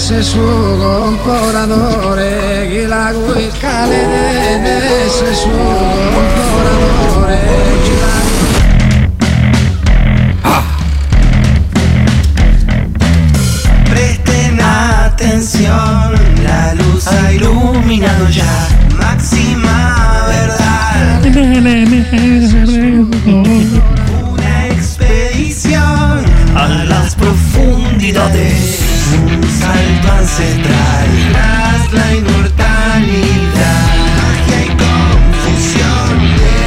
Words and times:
ese 0.00 0.22
suo 0.22 0.78
concoratore, 0.78 2.68
chi 2.70 2.86
la 2.86 3.12
guiscale 3.12 5.04
ese 5.04 5.34
suo 5.34 5.50
concoratore, 6.14 7.38
chi 7.84 7.94
la 8.00 8.16
Presten 13.90 14.58
atención, 14.58 16.14
la 16.44 16.74
luz 16.76 17.06
ha 17.06 17.32
iluminado 17.32 18.26
ya. 18.30 18.68
Máxima 18.98 20.24
verdad. 20.28 21.20
Una 24.32 24.66
expedición 24.66 26.24
a 26.56 26.84
las 26.88 27.14
profundidades. 27.16 28.79
Ancestral 30.30 31.10
tras 31.32 31.92
la 31.92 32.14
inmortalidad. 32.14 33.90
Magia 34.16 34.60
y 34.62 34.68
confusión. 34.78 36.10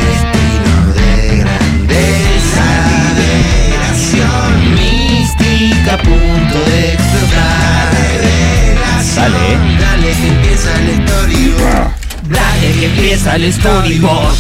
Destino 0.04 0.76
de 0.94 1.12
grandeza. 1.38 2.68
Revelación 3.16 4.52
mística 4.76 5.92
a 5.94 5.98
punto 5.98 6.58
de 6.70 6.94
explotar. 6.94 7.88
Revelación. 8.20 9.32
Dale. 9.32 9.46
Dale 9.80 10.12
que 10.14 10.28
empieza 10.28 10.70
el 10.76 10.88
storyboard. 11.04 11.92
Dale 12.24 12.70
que 12.74 12.86
empieza 12.86 13.36
el 13.38 13.54
storyboard. 13.54 14.36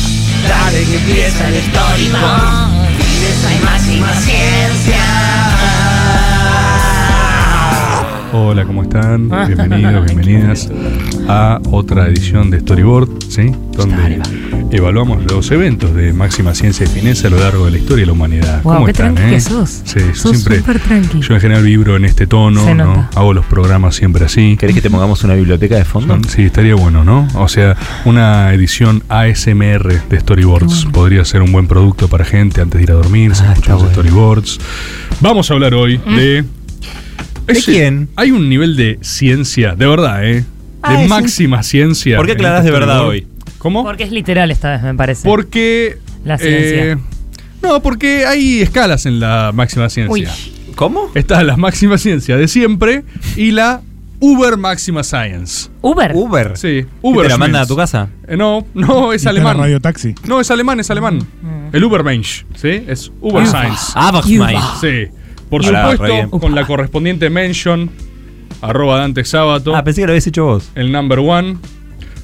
Dale 0.50 0.84
que 0.84 0.96
empieza 0.98 1.48
el 1.48 1.62
storyboard. 1.64 2.72
Fineza 2.98 3.54
y 3.54 3.60
máxima 3.64 4.14
ciencia. 4.16 5.53
Hola, 8.36 8.66
¿cómo 8.66 8.82
están? 8.84 9.30
Bienvenidos, 9.30 10.06
bienvenidas 10.06 10.72
a 11.30 11.60
otra 11.72 12.08
edición 12.08 12.50
de 12.50 12.60
Storyboard, 12.62 13.10
¿sí? 13.30 13.52
Donde 13.78 14.20
evaluamos 14.72 15.24
los 15.32 15.52
eventos 15.52 15.94
de 15.94 16.14
máxima 16.14 16.56
ciencia 16.56 16.86
y 16.86 16.90
fineza 16.90 17.28
a 17.28 17.30
lo 17.32 17.40
largo 17.40 17.66
de 17.66 17.72
la 17.72 17.78
historia 17.78 18.02
de 18.02 18.06
la 18.08 18.14
humanidad. 18.14 18.64
Wow, 18.64 18.74
¿Cómo 18.74 18.86
qué 18.86 18.92
están, 18.92 19.14
tranqui 19.14 19.32
eh? 19.34 19.36
que 19.36 19.42
sos. 19.42 19.70
Sí, 19.86 20.00
Sos 20.14 20.32
siempre. 20.32 20.58
súper 20.60 20.80
tranqui. 20.80 21.20
Yo 21.22 21.36
en 21.36 21.42
general 21.42 21.64
vibro 21.64 21.96
en 21.96 22.06
este 22.06 22.26
tono, 22.26 22.74
¿no? 22.74 23.08
Hago 23.16 23.34
los 23.34 23.46
programas 23.46 23.96
siempre 23.96 24.26
así. 24.26 24.58
¿Querés 24.60 24.76
que 24.76 24.82
te 24.82 24.90
pongamos 24.90 25.24
una 25.24 25.36
biblioteca 25.36 25.76
de 25.76 25.86
fondo? 25.86 26.18
Sí, 26.28 26.42
estaría 26.44 26.74
bueno, 26.74 27.04
¿no? 27.04 27.28
O 27.36 27.48
sea, 27.48 27.78
una 28.06 28.52
edición 28.54 29.04
ASMR 29.10 30.08
de 30.10 30.20
Storyboards 30.20 30.86
podría 30.92 31.24
ser 31.24 31.44
un 31.44 31.52
buen 31.52 31.68
producto 31.68 32.08
para 32.08 32.26
gente 32.26 32.62
antes 32.62 32.80
de 32.80 32.84
ir 32.84 32.92
a 32.92 32.96
dormir, 32.96 33.36
se 33.36 33.44
Ah, 33.44 33.52
escuchan 33.54 33.76
bueno. 33.78 33.92
Storyboards. 33.92 34.60
Vamos 35.22 35.52
a 35.52 35.54
hablar 35.54 35.76
hoy 35.76 36.00
Mm. 36.04 36.16
de... 36.16 36.46
¿De 37.48 37.54
quién? 37.62 38.10
Hay 38.16 38.32
un 38.32 38.50
nivel 38.50 38.76
de 38.76 39.00
ciencia, 39.02 39.76
de 39.76 39.88
verdad, 39.88 40.24
¿eh? 40.26 40.36
De 40.36 40.46
Ah, 40.82 40.98
un- 41.00 41.08
máxima 41.08 41.64
ciencia. 41.64 42.18
¿Por 42.18 42.26
qué 42.26 42.34
aclarás 42.34 42.60
este 42.60 42.72
de 42.72 42.80
verdad 42.80 42.96
Storyboard. 42.96 43.12
hoy? 43.16 43.28
¿Cómo? 43.58 43.84
Porque 43.84 44.04
es 44.04 44.12
literal 44.12 44.52
esta 44.52 44.72
vez, 44.72 44.84
me 44.84 44.94
parece. 44.96 45.24
Porque... 45.28 45.98
La 46.26 46.38
ciencia. 46.38 46.92
eh, 46.94 46.98
no, 47.62 47.82
porque 47.82 48.26
hay 48.26 48.62
escalas 48.62 49.06
en 49.06 49.20
la 49.20 49.52
máxima 49.54 49.90
ciencia. 49.90 50.12
Uy. 50.14 50.28
¿Cómo? 50.76 51.10
Está 51.16 51.44
la 51.44 51.56
máxima 51.56 51.98
ciencia 51.98 52.36
de 52.36 52.48
siempre 52.48 53.04
y 53.38 53.52
la 53.52 53.82
Uber 54.20 54.58
Máxima 54.58 55.04
Science. 55.04 55.70
Uber. 55.82 56.12
Uber. 56.16 56.52
Sí, 56.56 56.84
¿Que 56.84 56.88
Uber. 57.02 57.24
¿Te 57.24 57.30
la 57.30 57.38
mandan 57.38 57.62
a 57.64 57.66
tu 57.66 57.76
casa? 57.76 58.10
Eh, 58.28 58.36
no, 58.38 58.66
no, 58.74 59.12
es 59.14 59.26
alemán. 59.26 59.58
Radio 59.58 59.80
Taxi. 59.82 60.16
No, 60.28 60.40
es 60.42 60.50
alemán, 60.50 60.80
es 60.80 60.90
alemán. 60.92 61.18
Mm. 61.42 61.76
El 61.76 61.84
Ubermensch, 61.84 62.46
¿sí? 62.56 62.84
Es 62.88 63.12
Uber 63.22 63.46
Science. 63.46 63.92
Abachmai. 63.96 64.56
Sí. 64.82 65.08
Por 65.62 65.66
supuesto, 65.66 66.40
con 66.40 66.56
la 66.56 66.66
correspondiente 66.66 67.30
mention, 67.30 67.90
arroba 68.62 68.98
Dante 69.00 69.24
Sábato, 69.24 69.76
Ah, 69.76 69.84
pensé 69.84 70.02
que 70.02 70.08
lo 70.08 70.12
habías 70.14 70.28
hecho 70.28 70.46
vos. 70.46 70.70
el 70.76 70.92
number 70.92 71.20
one. 71.20 71.58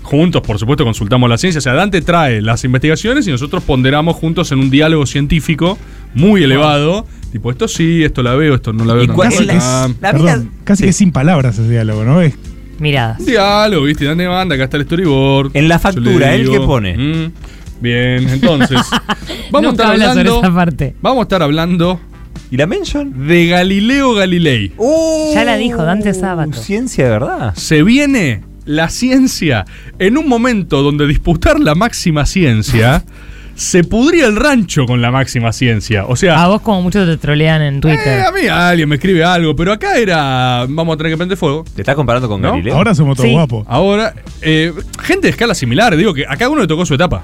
Juntos, 0.01 0.41
por 0.41 0.57
supuesto, 0.57 0.83
consultamos 0.83 1.29
la 1.29 1.37
ciencia. 1.37 1.59
O 1.59 1.61
sea, 1.61 1.73
Dante 1.73 2.01
trae 2.01 2.41
las 2.41 2.63
investigaciones 2.63 3.27
y 3.27 3.31
nosotros 3.31 3.61
ponderamos 3.63 4.15
juntos 4.15 4.51
en 4.51 4.59
un 4.59 4.69
diálogo 4.71 5.05
científico 5.05 5.77
muy 6.15 6.43
elevado. 6.43 7.05
Tipo, 7.31 7.51
esto 7.51 7.67
sí, 7.67 8.03
esto 8.03 8.23
la 8.23 8.33
veo, 8.33 8.55
esto 8.55 8.73
no 8.73 8.85
la 8.85 8.95
veo. 8.95 9.03
¿Y 9.03 9.27
es 9.27 9.45
la- 9.45 9.89
Perdón, 10.01 10.51
casi 10.63 10.81
sí. 10.83 10.87
que 10.87 10.93
sin 10.93 11.11
palabras 11.11 11.59
ese 11.59 11.69
diálogo, 11.69 12.03
¿no? 12.05 12.21
Es 12.21 12.33
Miradas. 12.79 13.19
Un 13.19 13.25
diálogo, 13.27 13.83
¿viste? 13.85 14.05
Dante 14.05 14.27
manda, 14.27 14.55
acá 14.55 14.63
está 14.63 14.77
el 14.77 14.85
storyboard. 14.85 15.51
En 15.53 15.67
la 15.67 15.75
Yo 15.75 15.79
factura, 15.79 16.27
le 16.29 16.35
¿él 16.35 16.41
digo, 16.47 16.53
qué 16.53 16.59
pone? 16.65 16.97
mm, 16.97 17.31
bien, 17.81 18.29
entonces. 18.29 18.79
vamos 19.51 19.69
Nunca 19.69 19.69
a 19.69 19.71
estar 19.71 19.91
habla 19.91 20.05
sobre 20.07 20.19
hablando. 20.29 20.39
esa 20.47 20.55
parte. 20.55 20.95
Vamos 21.01 21.19
a 21.19 21.21
estar 21.23 21.43
hablando 21.43 21.99
¿Y 22.51 22.57
la 22.57 22.65
mention? 22.67 23.27
de 23.27 23.47
Galileo 23.47 24.13
Galilei. 24.13 24.71
Ya 25.33 25.43
la 25.43 25.57
dijo 25.57 25.83
Dante 25.83 26.13
Sábato. 26.13 26.53
Ciencia 26.53 27.05
de 27.05 27.09
verdad. 27.11 27.53
Se 27.55 27.83
viene 27.83 28.43
la 28.65 28.89
ciencia 28.89 29.65
en 29.97 30.17
un 30.17 30.27
momento 30.27 30.81
donde 30.81 31.07
disputar 31.07 31.59
la 31.59 31.75
máxima 31.75 32.25
ciencia 32.25 33.03
se 33.59 33.83
pudría 33.83 34.25
el 34.25 34.37
rancho 34.37 34.85
con 34.85 35.01
la 35.01 35.11
máxima 35.11 35.51
ciencia. 35.51 36.05
O 36.07 36.15
sea, 36.15 36.41
A 36.41 36.47
vos 36.47 36.61
como 36.61 36.81
mucho 36.81 37.05
te 37.05 37.17
trolean 37.17 37.61
en 37.61 37.75
eh, 37.75 37.79
Twitter. 37.81 38.21
a 38.21 38.31
mí 38.31 38.47
alguien 38.47 38.87
me 38.87 38.95
escribe 38.95 39.21
algo, 39.25 39.53
pero 39.53 39.73
acá 39.73 39.97
era 39.97 40.65
vamos 40.69 40.93
a 40.93 40.97
tener 40.97 41.11
que 41.11 41.17
prender 41.17 41.37
fuego. 41.37 41.65
¿Te 41.75 41.81
estás 41.81 41.95
comparando 41.95 42.29
con 42.29 42.41
¿No? 42.41 42.51
Galileo? 42.51 42.75
ahora 42.75 42.95
somos 42.95 43.17
todos 43.17 43.27
Sí. 43.27 43.33
guapos. 43.33 43.65
Ahora, 43.67 44.13
eh, 44.41 44.71
gente 45.03 45.27
de 45.27 45.31
escala 45.31 45.53
similar, 45.55 45.97
digo 45.97 46.13
que 46.13 46.25
a 46.25 46.37
cada 46.37 46.49
uno 46.49 46.61
le 46.61 46.67
tocó 46.67 46.85
su 46.85 46.93
etapa. 46.93 47.23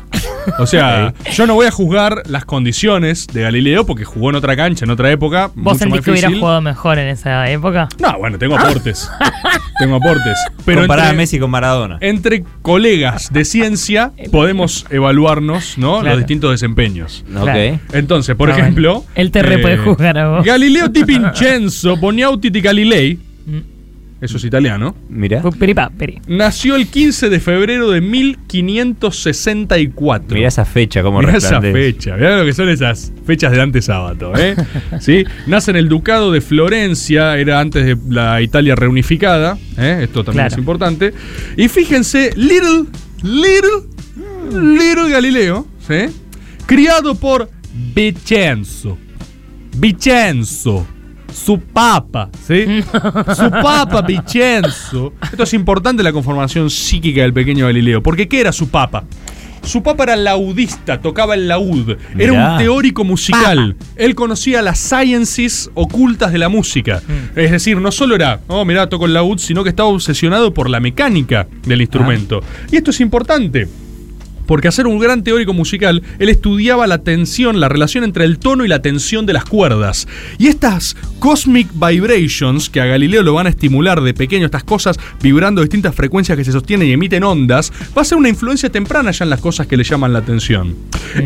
O 0.60 0.68
sea, 0.68 1.14
yo 1.34 1.48
no 1.48 1.54
voy 1.56 1.68
a 1.68 1.72
juzgar 1.72 2.24
las 2.28 2.44
condiciones 2.44 3.28
de 3.28 3.42
Galileo 3.44 3.86
porque 3.86 4.04
jugó 4.04 4.30
en 4.30 4.36
otra 4.36 4.58
cancha, 4.58 4.84
en 4.84 4.92
otra 4.92 5.10
época. 5.12 5.48
¿Vos 5.56 5.56
mucho 5.56 5.76
sentís 5.80 5.96
más 6.00 6.06
que 6.06 6.12
hubieras 6.12 6.34
jugado 6.38 6.62
mejor 6.62 7.00
en 7.00 7.08
esa 7.08 7.50
época? 7.50 7.88
No, 8.00 8.18
bueno, 8.20 8.38
tengo 8.38 8.58
aportes. 8.58 9.10
tengo 9.80 9.96
aportes. 9.96 10.38
Pero 10.66 10.82
Comparar 10.82 11.08
a 11.08 11.14
Messi 11.14 11.40
con 11.40 11.50
Maradona. 11.50 11.98
entre 12.02 12.44
colegas 12.62 13.32
de 13.32 13.46
ciencia 13.46 14.12
podemos 14.32 14.86
evaluarnos 14.90 15.78
¿no? 15.78 16.02
Claro. 16.02 16.18
los 16.18 16.25
distintos 16.26 16.52
desempeños. 16.52 17.24
Ok. 17.36 17.80
Entonces, 17.94 18.36
por 18.36 18.50
Ah, 18.52 18.58
ejemplo. 18.58 18.90
eh, 18.90 18.94
bueno. 18.94 19.06
Él 19.16 19.32
te 19.32 19.42
re 19.44 19.60
puede 19.60 19.78
juzgar 19.78 20.18
a 20.18 20.28
vos. 20.30 20.46
Galileo 20.46 20.88
di 20.90 21.04
Vincenzo 21.06 21.96
Boniauti 21.98 22.50
di 22.50 22.62
Galilei. 22.62 23.18
Mm. 23.46 23.60
Eso 24.22 24.38
es 24.38 24.44
italiano. 24.46 24.96
Mira. 25.10 25.44
Nació 26.28 26.76
el 26.78 26.88
15 26.88 27.30
de 27.30 27.40
febrero 27.40 27.92
de 27.92 28.02
1564. 28.02 30.34
Mira 30.36 30.48
esa 30.48 30.66
fecha, 30.66 31.04
como 31.04 31.20
Mirá 31.20 31.38
esa 31.38 31.62
fecha, 31.62 32.16
mirá 32.16 32.40
lo 32.40 32.46
que 32.46 32.54
son 32.54 32.70
esas 32.70 33.12
fechas 33.26 33.52
de 33.52 33.62
antes 33.62 33.86
sábado, 33.86 34.34
¿eh? 34.38 34.56
¿Sí? 35.00 35.26
Nace 35.48 35.72
en 35.72 35.78
el 35.78 35.90
Ducado 35.90 36.32
de 36.32 36.42
Florencia, 36.42 37.38
era 37.38 37.60
antes 37.60 37.86
de 37.86 37.98
la 38.10 38.42
Italia 38.42 38.76
reunificada, 38.76 39.58
¿eh? 39.78 40.00
Esto 40.04 40.24
también 40.24 40.44
Claro. 40.46 40.54
es 40.54 40.58
importante. 40.60 41.14
Y 41.58 41.68
fíjense, 41.68 42.32
Little, 42.36 42.86
Little, 43.22 43.82
Little 44.52 45.10
Galileo, 45.12 45.68
¿sí? 45.88 46.14
Criado 46.66 47.16
por 47.16 47.50
Vincenzo. 47.94 48.98
Vincenzo. 49.78 50.86
Su 51.34 51.60
papa, 51.60 52.30
¿sí? 52.48 52.82
Su 53.36 53.50
papa 53.50 54.02
Vincenzo. 54.02 55.14
Esto 55.22 55.44
es 55.44 55.54
importante 55.54 56.02
la 56.02 56.14
conformación 56.14 56.70
psíquica 56.70 57.22
del 57.22 57.34
pequeño 57.34 57.66
Galileo. 57.66 58.02
Porque 58.02 58.28
¿qué 58.28 58.40
era 58.40 58.54
su 58.54 58.70
papa? 58.70 59.04
Su 59.66 59.82
papa 59.82 60.04
era 60.04 60.16
laudista, 60.16 61.02
tocaba 61.02 61.34
el 61.34 61.48
laúd. 61.48 61.98
Era 62.18 62.34
un 62.34 62.58
teórico 62.58 63.04
musical. 63.04 63.76
Él 63.96 64.16
conocía 64.16 64.62
las 64.62 64.80
sciences 64.80 65.72
ocultas 65.74 66.32
de 66.32 66.38
la 66.38 66.50
música. 66.50 67.02
Mm. 67.06 67.40
Es 67.40 67.52
decir, 67.52 67.78
no 67.82 67.92
solo 67.92 68.16
era, 68.16 68.42
oh, 68.48 68.64
mirá, 68.64 68.88
toco 68.88 69.08
el 69.08 69.14
laúd, 69.14 69.40
sino 69.40 69.64
que 69.64 69.70
estaba 69.70 69.90
obsesionado 69.90 70.54
por 70.54 70.70
la 70.70 70.80
mecánica 70.80 71.48
del 71.66 71.82
instrumento. 71.82 72.42
Y 72.72 72.78
esto 72.78 72.92
es 72.92 73.02
importante. 73.02 73.68
Porque 74.46 74.68
a 74.68 74.72
ser 74.72 74.88
un 74.88 75.00
gran 75.00 75.24
teórico 75.24 75.54
musical, 75.54 76.04
él 76.20 76.30
estudiaba 76.30 76.88
la 76.88 77.00
tensión, 77.00 77.60
la 77.60 77.70
relación 77.70 78.04
entre 78.04 78.26
el 78.26 78.40
tono 78.40 78.66
y 78.66 78.68
la 78.68 78.82
tensión 78.82 79.26
de 79.26 79.34
las 79.34 79.46
cuerdas. 79.46 80.08
Y 80.38 80.48
estas 80.48 80.96
cosmic 81.20 81.68
vibrations, 81.74 82.70
que 82.70 82.82
a 82.82 82.86
Galileo 82.86 83.24
lo 83.24 83.34
van 83.34 83.48
a 83.48 83.50
estimular 83.50 84.02
de 84.02 84.14
pequeño, 84.14 84.46
estas 84.46 84.64
cosas 84.64 85.00
vibrando 85.22 85.62
distintas 85.62 85.96
frecuencias 85.96 86.38
que 86.38 86.44
se 86.44 86.52
sostienen 86.52 86.88
y 86.88 86.92
emiten 86.94 87.24
ondas, 87.24 87.72
va 87.98 88.02
a 88.02 88.06
ser 88.06 88.18
una 88.18 88.30
influencia 88.30 88.70
temprana 88.70 89.12
ya 89.12 89.24
en 89.24 89.30
las 89.30 89.42
cosas 89.42 89.68
que 89.68 89.78
le 89.78 89.84
llaman 89.84 90.14
la 90.14 90.20
atención. 90.20 90.76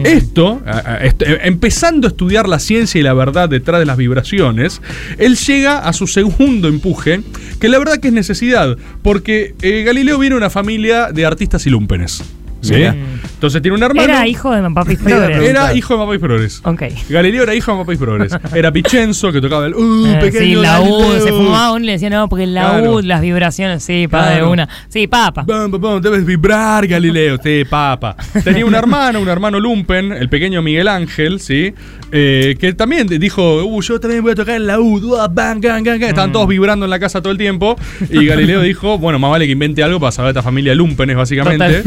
Esto, 0.04 0.62
eh, 0.66 1.40
empezando 1.44 2.08
a 2.08 2.10
estudiar 2.10 2.48
la 2.48 2.60
ciencia 2.60 3.00
y 3.00 3.04
la 3.04 3.14
verdad 3.14 3.50
detrás 3.50 3.80
de 3.80 3.86
las 3.86 3.98
vibraciones, 3.98 4.82
él 5.18 5.36
llega 5.36 5.80
a 5.80 5.94
su 5.94 6.08
segundo 6.08 6.68
empuje, 6.68 7.22
que 7.60 7.70
la 7.70 7.80
verdad 7.80 7.98
que 7.98 8.10
es 8.10 8.14
necesidad, 8.14 8.78
porque 9.02 9.56
eh, 9.62 9.84
Galileo 9.84 10.20
viene 10.20 10.36
de 10.36 10.38
una 10.38 10.50
familia 10.50 11.12
de 11.12 11.26
artistas 11.26 11.66
y 11.66 11.70
lumpenes. 11.70 12.24
¿Sí? 12.62 12.74
Mira. 12.76 12.96
Entonces 13.34 13.62
tiene 13.62 13.78
un 13.78 13.84
hermano. 13.84 14.04
Era 14.10 14.28
hijo 14.28 14.52
de 14.52 14.70
Papis 14.72 15.00
Mira, 15.04 15.18
Progres. 15.26 15.50
Era 15.50 15.74
hijo 15.74 16.08
de 16.08 16.16
y 16.16 16.18
Progres. 16.18 16.62
Ok. 16.64 16.84
Galileo 17.10 17.44
era 17.44 17.56
hijo 17.56 17.84
de 17.86 17.94
y 17.94 17.98
Progres. 17.98 18.36
Era 18.54 18.72
Picenzo 18.72 19.32
que 19.32 19.40
tocaba 19.42 19.66
el. 19.68 19.74
Uh, 19.76 20.06
Eh, 20.08 20.18
pequeño 20.22 20.46
sí, 20.46 20.56
la 20.56 20.82
U, 20.82 21.00
Galileo. 21.00 21.22
se 21.24 21.30
fumaba 21.30 21.72
uno 21.72 21.84
y 21.84 21.86
le 21.86 21.92
decía, 21.94 22.10
no, 22.10 22.28
porque 22.30 22.46
la 22.48 22.62
Claro. 22.70 22.94
U, 22.96 23.02
las 23.02 23.22
vibraciones, 23.22 23.84
sí, 23.84 24.08
pa, 24.08 24.28
de 24.30 24.36
Claro. 24.38 24.52
una. 24.52 24.68
Sí, 24.90 25.08
papa. 25.08 25.44
Bam, 25.48 25.72
bam, 25.72 25.82
bam, 25.82 26.02
debes 26.02 26.26
vibrar, 26.26 26.86
Galileo, 26.88 27.38
sí, 27.42 27.64
papa. 27.70 28.16
Tenía 28.44 28.66
un 28.66 28.76
hermano, 28.76 29.20
un 29.22 29.30
hermano 29.30 29.60
Lumpen, 29.60 30.12
el 30.12 30.28
pequeño 30.30 30.62
Miguel 30.62 30.88
Ángel, 30.88 31.40
¿sí? 31.40 31.74
Eh, 32.12 32.56
que 32.60 32.74
también 32.74 33.08
dijo, 33.08 33.64
uh, 33.64 33.82
yo 33.82 34.00
también 34.00 34.22
voy 34.22 34.32
a 34.32 34.36
tocar 34.36 34.56
en 34.56 34.68
la 34.68 34.80
U, 34.80 34.98
uh, 34.98 35.28
bang, 35.32 35.60
gang, 35.62 35.84
gang, 35.84 36.00
gang". 36.00 36.10
Estaban 36.10 36.32
todos 36.32 36.48
vibrando 36.48 36.86
en 36.86 36.90
la 36.90 37.00
casa 37.00 37.22
todo 37.22 37.32
el 37.32 37.38
tiempo. 37.38 37.76
Y 38.10 38.26
Galileo 38.26 38.62
dijo, 38.62 38.98
bueno, 38.98 39.20
más 39.20 39.32
vale 39.32 39.46
que 39.46 39.52
invente 39.52 39.84
algo 39.84 40.00
para 40.00 40.12
saber 40.12 40.30
esta 40.30 40.44
familia 40.44 40.74
Lumpenes, 40.76 41.16
básicamente. 41.16 41.84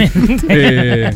Eh, 0.48 1.10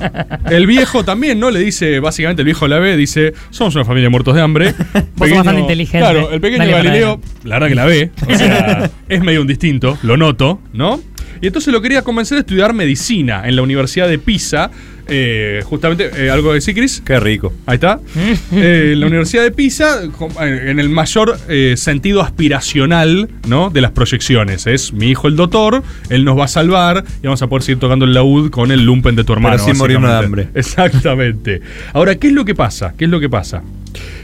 el 0.51 0.67
viejo 0.67 1.05
también, 1.05 1.39
¿no? 1.39 1.51
Le 1.51 1.61
dice, 1.61 2.01
básicamente 2.01 2.43
el 2.43 2.47
viejo 2.47 2.69
la 2.69 2.79
ve, 2.79 2.97
dice, 2.97 3.35
somos 3.51 3.75
una 3.75 3.85
familia 3.85 4.07
de 4.07 4.11
muertos 4.11 4.35
de 4.35 4.41
hambre. 4.41 4.75
Vos 5.17 5.29
sos 5.29 5.37
bastante 5.39 5.61
inteligente. 5.61 5.99
Claro, 5.99 6.31
el 6.31 6.41
pequeño 6.41 6.59
Dale 6.59 6.73
Galileo, 6.73 7.21
la 7.45 7.57
verdad 7.57 7.69
que 7.69 7.75
la 7.75 7.85
ve, 7.85 8.11
o 8.27 8.35
sea, 8.37 8.91
es 9.09 9.23
medio 9.23 9.41
un 9.41 9.47
distinto, 9.47 9.99
lo 10.03 10.17
noto, 10.17 10.61
¿no? 10.73 11.01
Y 11.41 11.47
entonces 11.47 11.73
lo 11.73 11.81
quería 11.81 12.03
convencer 12.03 12.37
de 12.37 12.41
estudiar 12.41 12.73
medicina 12.73 13.47
en 13.47 13.57
la 13.57 13.63
Universidad 13.63 14.09
de 14.09 14.19
Pisa. 14.19 14.71
eh, 15.09 15.63
justamente, 15.65 16.11
eh, 16.17 16.31
¿algo 16.31 16.53
de 16.53 16.61
Cris? 16.75 17.01
Qué 17.05 17.21
rico. 17.21 17.53
Ahí 17.67 17.77
está. 17.77 18.01
Eh, 18.53 18.95
la 18.97 19.07
Universidad 19.07 19.43
de 19.43 19.51
Pisa, 19.51 20.01
en 20.41 20.79
el 20.81 20.89
mayor 20.89 21.39
sentido 21.77 22.23
aspiracional 22.23 23.29
¿no? 23.47 23.71
de 23.71 23.81
las 23.81 23.91
proyecciones. 23.91 24.67
Es 24.67 24.93
mi 24.93 25.11
hijo 25.11 25.29
el 25.29 25.37
doctor, 25.37 25.83
él 26.09 26.25
nos 26.25 26.39
va 26.39 26.45
a 26.45 26.49
salvar 26.49 27.05
y 27.23 27.27
vamos 27.27 27.43
a 27.43 27.49
poder 27.49 27.63
seguir 27.63 27.79
tocando 27.79 28.05
el 28.05 28.15
laúd 28.15 28.51
con 28.51 28.71
el 28.71 28.85
lumpen 28.85 29.15
de 29.15 29.25
tu 29.25 29.33
hermano. 29.33 29.59
sin 29.59 29.77
morirnos 29.77 30.11
de 30.11 30.17
básicamente. 30.17 30.49
Exactamente. 30.59 31.61
Ahora, 31.93 32.15
¿qué 32.17 32.29
es 32.29 32.33
lo 32.33 32.45
que 32.45 32.55
pasa? 32.55 32.95
¿Qué 32.97 33.05
es 33.05 33.11
lo 33.11 33.21
que 33.21 33.29
pasa? 33.29 33.63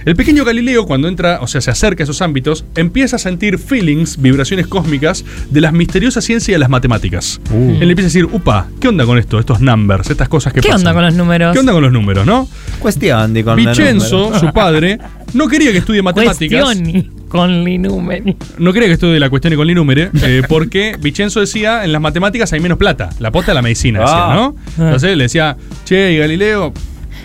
El 0.04 0.16
pequeño 0.16 0.44
Galileo, 0.44 0.86
cuando 0.86 1.08
entra, 1.08 1.38
o 1.42 1.46
sea, 1.46 1.60
se 1.60 1.70
acerca 1.70 2.02
a 2.02 2.04
esos 2.04 2.22
ámbitos, 2.22 2.64
empieza 2.76 3.16
a 3.16 3.18
sentir 3.18 3.58
feelings, 3.58 4.20
vibraciones 4.20 4.66
cósmicas 4.66 5.24
de 5.50 5.60
las 5.60 5.72
misteriosas 5.72 6.24
ciencias 6.24 6.48
y 6.48 6.52
de 6.52 6.58
las 6.58 6.68
matemáticas. 6.70 7.40
Uh. 7.50 7.70
Él 7.80 7.90
empieza 7.90 8.02
a 8.06 8.10
decir, 8.10 8.24
upa, 8.24 8.66
¿qué 8.80 8.88
onda 8.88 9.06
con 9.06 9.18
esto? 9.18 9.38
Estos 9.38 9.60
numbers, 9.60 10.10
estas 10.10 10.28
cosas 10.28 10.52
que 10.52 10.60
¿Qué 10.60 10.68
pasan. 10.68 10.80
onda 10.88 10.94
con 10.94 11.02
los 11.04 11.14
números? 11.14 11.52
¿Qué 11.52 11.60
onda 11.60 11.72
con 11.72 11.82
los 11.82 11.92
números, 11.92 12.26
no? 12.26 12.48
Cuestión 12.80 13.32
de 13.34 13.44
con 13.44 13.56
Vicenzo, 13.56 14.24
número. 14.24 14.40
su 14.40 14.52
padre, 14.52 14.98
no 15.34 15.46
quería 15.48 15.70
que 15.72 15.78
estudie 15.78 16.02
matemáticas. 16.02 16.64
Cuestioni 16.64 17.10
con 17.28 17.64
Linumeni. 17.64 18.36
No 18.58 18.72
quería 18.74 18.88
que 18.88 18.94
estudie 18.94 19.18
la 19.18 19.30
cuestión 19.30 19.54
con 19.54 19.66
Linúmere, 19.66 20.10
eh, 20.22 20.42
porque 20.48 20.96
Vicenzo 21.00 21.40
decía, 21.40 21.84
en 21.84 21.92
las 21.92 22.00
matemáticas 22.02 22.52
hay 22.52 22.60
menos 22.60 22.76
plata. 22.76 23.08
La 23.20 23.30
posta 23.30 23.52
de 23.52 23.54
la 23.54 23.62
medicina, 23.62 24.00
decía, 24.00 24.32
Ah. 24.32 24.34
¿no? 24.34 24.56
Entonces 24.84 25.16
le 25.16 25.24
decía, 25.24 25.56
che, 25.84 26.12
y 26.12 26.18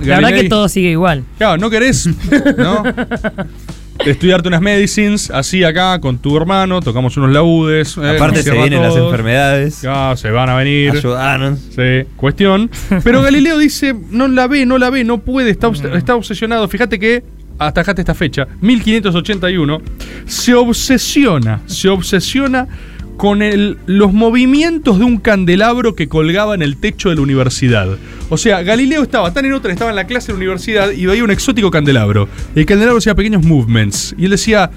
La 0.02 0.16
verdad 0.18 0.30
que 0.42 0.50
todo 0.50 0.70
sigue 0.70 0.92
igual. 0.92 1.24
Claro, 1.38 1.58
no 1.58 1.70
querés, 1.70 2.08
¿no? 2.58 2.84
Estudiarte 4.06 4.48
unas 4.48 4.62
medicines, 4.62 5.32
así 5.32 5.64
acá, 5.64 6.00
con 6.00 6.20
tu 6.20 6.38
hermano, 6.38 6.82
tocamos 6.82 7.18
unos 7.18 7.32
laudes. 7.32 7.98
eh, 7.98 8.16
Aparte 8.16 8.44
se 8.44 8.52
vienen 8.52 8.82
las 8.82 8.96
enfermedades. 8.96 9.80
Claro, 9.82 10.16
se 10.16 10.30
van 10.30 10.50
a 10.50 10.56
venir. 10.56 10.92
Ayudanos. 10.92 11.60
Sí, 11.76 12.08
cuestión. 12.16 12.70
Pero 13.04 13.22
Galileo 13.24 13.58
dice, 13.58 13.96
no 14.12 14.28
la 14.28 14.48
ve, 14.48 14.66
no 14.68 14.78
la 14.78 14.92
ve, 14.92 15.04
no 15.04 15.18
puede, 15.18 15.50
está, 15.50 15.68
obs- 15.68 15.96
está 15.98 16.16
obsesionado. 16.16 16.68
Fíjate 16.68 17.00
que, 17.00 17.24
atajate 17.58 18.02
esta 18.02 18.14
fecha, 18.14 18.48
1581, 18.62 19.82
se 20.28 20.54
obsesiona, 20.54 21.62
se 21.66 21.90
obsesiona 21.90 22.68
con 23.18 23.42
el- 23.42 23.78
los 23.88 24.14
movimientos 24.14 25.00
de 25.00 25.06
un 25.06 25.18
candelabro 25.18 25.96
que 25.96 26.08
colgaba 26.08 26.54
en 26.54 26.62
el 26.62 26.78
techo 26.78 27.10
de 27.10 27.16
la 27.16 27.22
universidad. 27.22 27.88
O 28.30 28.38
sea, 28.38 28.62
Galileo 28.62 29.04
estaba 29.04 29.32
tan 29.32 29.46
en 29.46 29.54
otra, 29.54 29.72
estaba 29.72 29.90
en 29.90 29.96
la 29.96 30.06
clase 30.06 30.28
de 30.28 30.34
la 30.34 30.38
universidad 30.38 30.92
y 30.92 31.06
veía 31.06 31.24
un 31.24 31.32
exótico 31.32 31.72
candelabro. 31.72 32.28
Y 32.56 32.60
el 32.60 32.66
candelabro 32.66 32.98
hacía 32.98 33.16
pequeños 33.16 33.46
movements. 33.46 34.14
Y 34.18 34.26
él 34.26 34.32
decía, 34.32 34.70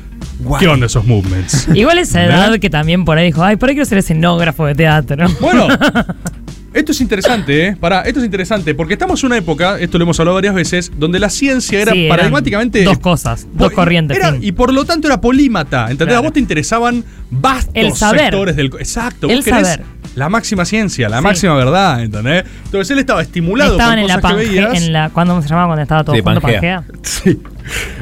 ¿qué 0.59 0.69
onda 0.69 0.87
esos 0.87 1.05
movements? 1.05 1.67
Igual 1.75 1.99
esa 1.99 2.21
¿Verdad? 2.21 2.49
edad 2.49 2.59
que 2.61 2.71
también 2.71 3.05
por 3.05 3.19
ahí 3.19 3.27
dijo, 3.27 3.43
ay, 3.43 3.57
por 3.57 3.69
ahí 3.69 3.75
quiero 3.75 3.89
ser 3.89 3.99
escenógrafo 3.99 4.67
de 4.67 4.75
teatro. 4.75 5.27
Bueno, 5.41 5.67
esto 6.73 6.93
es 6.93 7.01
interesante, 7.01 7.67
¿eh? 7.67 7.77
Pará, 7.79 8.03
esto 8.03 8.21
es 8.21 8.25
interesante, 8.25 8.75
porque 8.75 8.95
estamos 8.95 9.23
en 9.23 9.27
una 9.29 9.37
época, 9.39 9.79
esto 9.81 9.99
lo 9.99 10.05
hemos 10.05 10.19
hablado 10.21 10.37
varias 10.37 10.55
veces, 10.55 10.93
donde 10.97 11.19
la 11.19 11.29
ciencia 11.31 11.81
era 11.81 11.93
Sí, 11.93 12.07
paradigmáticamente. 12.09 12.85
Dos 12.85 12.99
cosas, 12.99 13.47
dos 13.55 13.73
corrientes. 13.73 14.17
era- 14.17 14.37
y 14.41 14.53
por 14.53 14.73
lo 14.73 14.85
tanto 14.85 15.09
era 15.09 15.21
polímata, 15.21 15.83
¿entendés? 15.91 16.09
Claro. 16.09 16.19
A 16.19 16.23
vos 16.23 16.33
te 16.33 16.41
interesaban 16.41 17.05
vastos 17.31 17.73
El 17.75 17.93
saber. 17.95 18.21
sectores 18.23 18.57
del. 18.57 18.67
Exacto, 18.79 19.29
El 19.29 19.37
vos 19.37 19.45
querés 19.45 19.67
saber. 19.69 19.85
la 20.15 20.29
máxima 20.29 20.65
ciencia, 20.65 21.09
la 21.09 21.19
Sí. 21.19 21.23
máxima 21.25 21.55
verdad, 21.55 22.03
¿entendés? 22.03 22.45
Entonces 22.67 22.91
él 22.93 22.99
estaba 23.01 23.23
estimulado 23.23 23.73
Estaban 23.73 23.95
por 23.95 23.99
en 24.01 24.07
la 24.09 24.15
cosas 24.21 24.31
que 24.31 24.37
veías. 24.49 24.75
en 24.83 24.93
la, 24.93 25.11
¿cuándo 25.11 25.43
se 25.43 25.49
llamaba 25.49 25.67
cuando 25.69 25.83
estaba 25.83 26.05
todo 26.05 26.15
Sí, 26.17 26.23
junto? 26.23 26.41
Pangea. 26.41 26.83
Pangea. 26.83 26.85
Sí. 27.03 27.39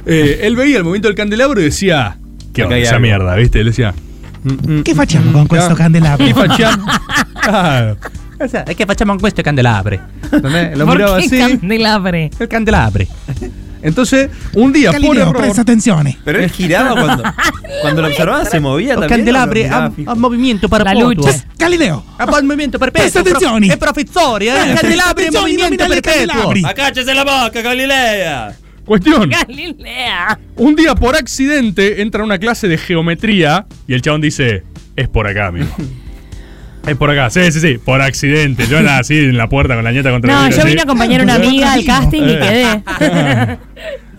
Eh, 0.06 0.41
él 0.43 0.56
veía 0.56 0.79
el 0.79 0.85
movimiento 0.85 1.09
del 1.09 1.17
candelabro 1.17 1.61
y 1.61 1.64
decía, 1.64 2.17
¿qué 2.53 2.64
onda 2.64 2.76
esa 2.79 2.93
algo. 2.97 3.03
mierda? 3.03 3.35
¿Viste? 3.37 3.61
Él 3.61 3.67
decía. 3.67 3.94
¿Qué 4.85 4.94
facciamo 4.94 5.32
con 5.32 5.49
questo 5.49 5.75
candelabro? 5.75 6.25
¿Qué 6.25 6.35
facciamo? 6.35 6.87
Claro. 7.41 7.97
O 8.40 8.46
sea, 8.49 8.64
es 8.69 8.76
que 8.76 8.87
facciamo 8.87 9.12
con 9.14 9.23
questo 9.23 9.43
candelabre. 9.43 10.00
¿Entendés? 10.31 10.79
Lo 10.79 10.87
¿Por 10.87 10.96
miraba 10.96 11.17
así. 11.19 11.38
candelabre? 11.38 12.31
El 12.38 12.49
candelabre. 12.49 13.08
Entonces, 13.81 14.29
un 14.55 14.73
día 14.73 14.90
por 14.90 15.00
Galileo, 15.00 15.29
error. 15.31 15.37
presta 15.37 15.62
attenzione. 15.62 16.19
Pero 16.25 16.40
él 16.40 16.50
giraba 16.50 17.00
cuando, 17.00 17.23
cuando 17.81 18.02
lo 18.02 18.08
observaba, 18.08 18.44
se 18.44 18.58
movía 18.58 18.94
también. 18.94 19.08
Candelabre 19.11 19.61
¿o 19.61 19.64
lo 19.64 19.69
miraba 19.70 19.87
a, 19.87 19.90
fijo? 19.93 20.11
a 20.11 20.14
movimiento 20.17 20.69
La 20.70 20.79
perpetuo. 20.85 21.14
luce. 21.14 21.44
Galileo, 21.56 22.05
A 22.19 22.26
movimiento 22.43 22.79
perpetuo. 22.79 23.02
Presta 23.05 23.20
attenzione. 23.20 23.69
È 23.73 23.76
professore, 23.76 24.46
eh? 24.46 24.75
Candelabre 24.75 25.23
in 25.26 25.29
attenzione, 25.37 25.62
nominale 25.62 26.00
perpetuo. 26.00 26.26
candelabri. 26.26 26.62
¡Acáchese 26.64 27.14
la 27.14 27.23
boca, 27.25 27.61
Galilea! 27.62 28.56
Cuestión. 28.85 29.31
Galilea. 29.31 30.38
Un 30.56 30.75
día 30.75 30.94
por 30.94 31.14
accidente 31.14 32.00
entra 32.02 32.23
a 32.23 32.25
una 32.25 32.38
clase 32.38 32.67
de 32.69 32.79
geometría 32.79 33.67
y 33.87 33.94
el 33.94 34.02
chabón 34.02 34.20
dice: 34.23 34.64
Es 34.96 35.08
por 35.08 35.26
acá, 35.29 35.49
amigo. 35.49 35.69
Es 36.88 36.96
por 36.96 37.11
acá. 37.11 37.29
Sí, 37.31 37.52
sí, 37.52 37.61
sí. 37.61 37.79
Por 37.79 38.00
accidente. 38.00 38.67
Yo 38.67 38.79
era 38.79 38.99
así 38.99 39.19
en 39.19 39.37
la 39.37 39.49
puerta 39.49 39.75
con 39.75 39.85
la 39.85 39.93
nieta 39.93 40.11
contra 40.11 40.32
No, 40.32 40.46
el 40.46 40.55
yo 40.55 40.64
vine 40.64 40.81
a 40.81 40.85
acompañar 40.85 41.20
a 41.20 41.25
una 41.25 41.35
amiga 41.35 41.73
al 41.73 41.85
casting 41.85 42.23
y 42.23 42.38
quedé. 42.38 43.58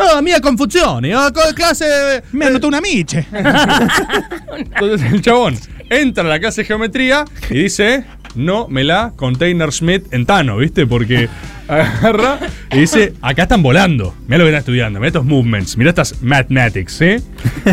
Oh, 0.02 0.22
mia 0.22 0.40
confusione. 0.40 1.14
Oh, 1.14 1.30
clase... 1.54 2.24
mi 2.32 2.46
hanno 2.46 2.54
dato 2.54 2.70
un 2.70 2.76
amici. 2.76 3.18
Entonces 4.58 5.12
el 5.12 5.22
chabón 5.22 5.58
entra 5.90 6.24
a 6.24 6.28
la 6.28 6.40
clase 6.40 6.62
de 6.62 6.68
geometría 6.68 7.26
y 7.50 7.64
dice: 7.64 8.06
No 8.34 8.70
me 8.70 8.86
la 8.86 9.12
container 9.18 9.74
Smith 9.74 10.06
en 10.12 10.26
Tano, 10.26 10.56
¿viste? 10.56 10.88
Porque 10.88 11.28
agarra 11.70 12.40
y 12.72 12.80
dice: 12.80 13.14
Acá 13.22 13.44
están 13.44 13.62
volando. 13.62 14.16
Mira 14.28 14.40
lo 14.40 14.50
que 14.50 14.58
estudiando. 14.58 15.00
Mira 15.00 15.08
estos 15.08 15.26
movements. 15.26 15.78
Mira 15.78 15.90
estas 15.90 16.22
mathematics, 16.22 16.94
¿sí? 16.94 17.18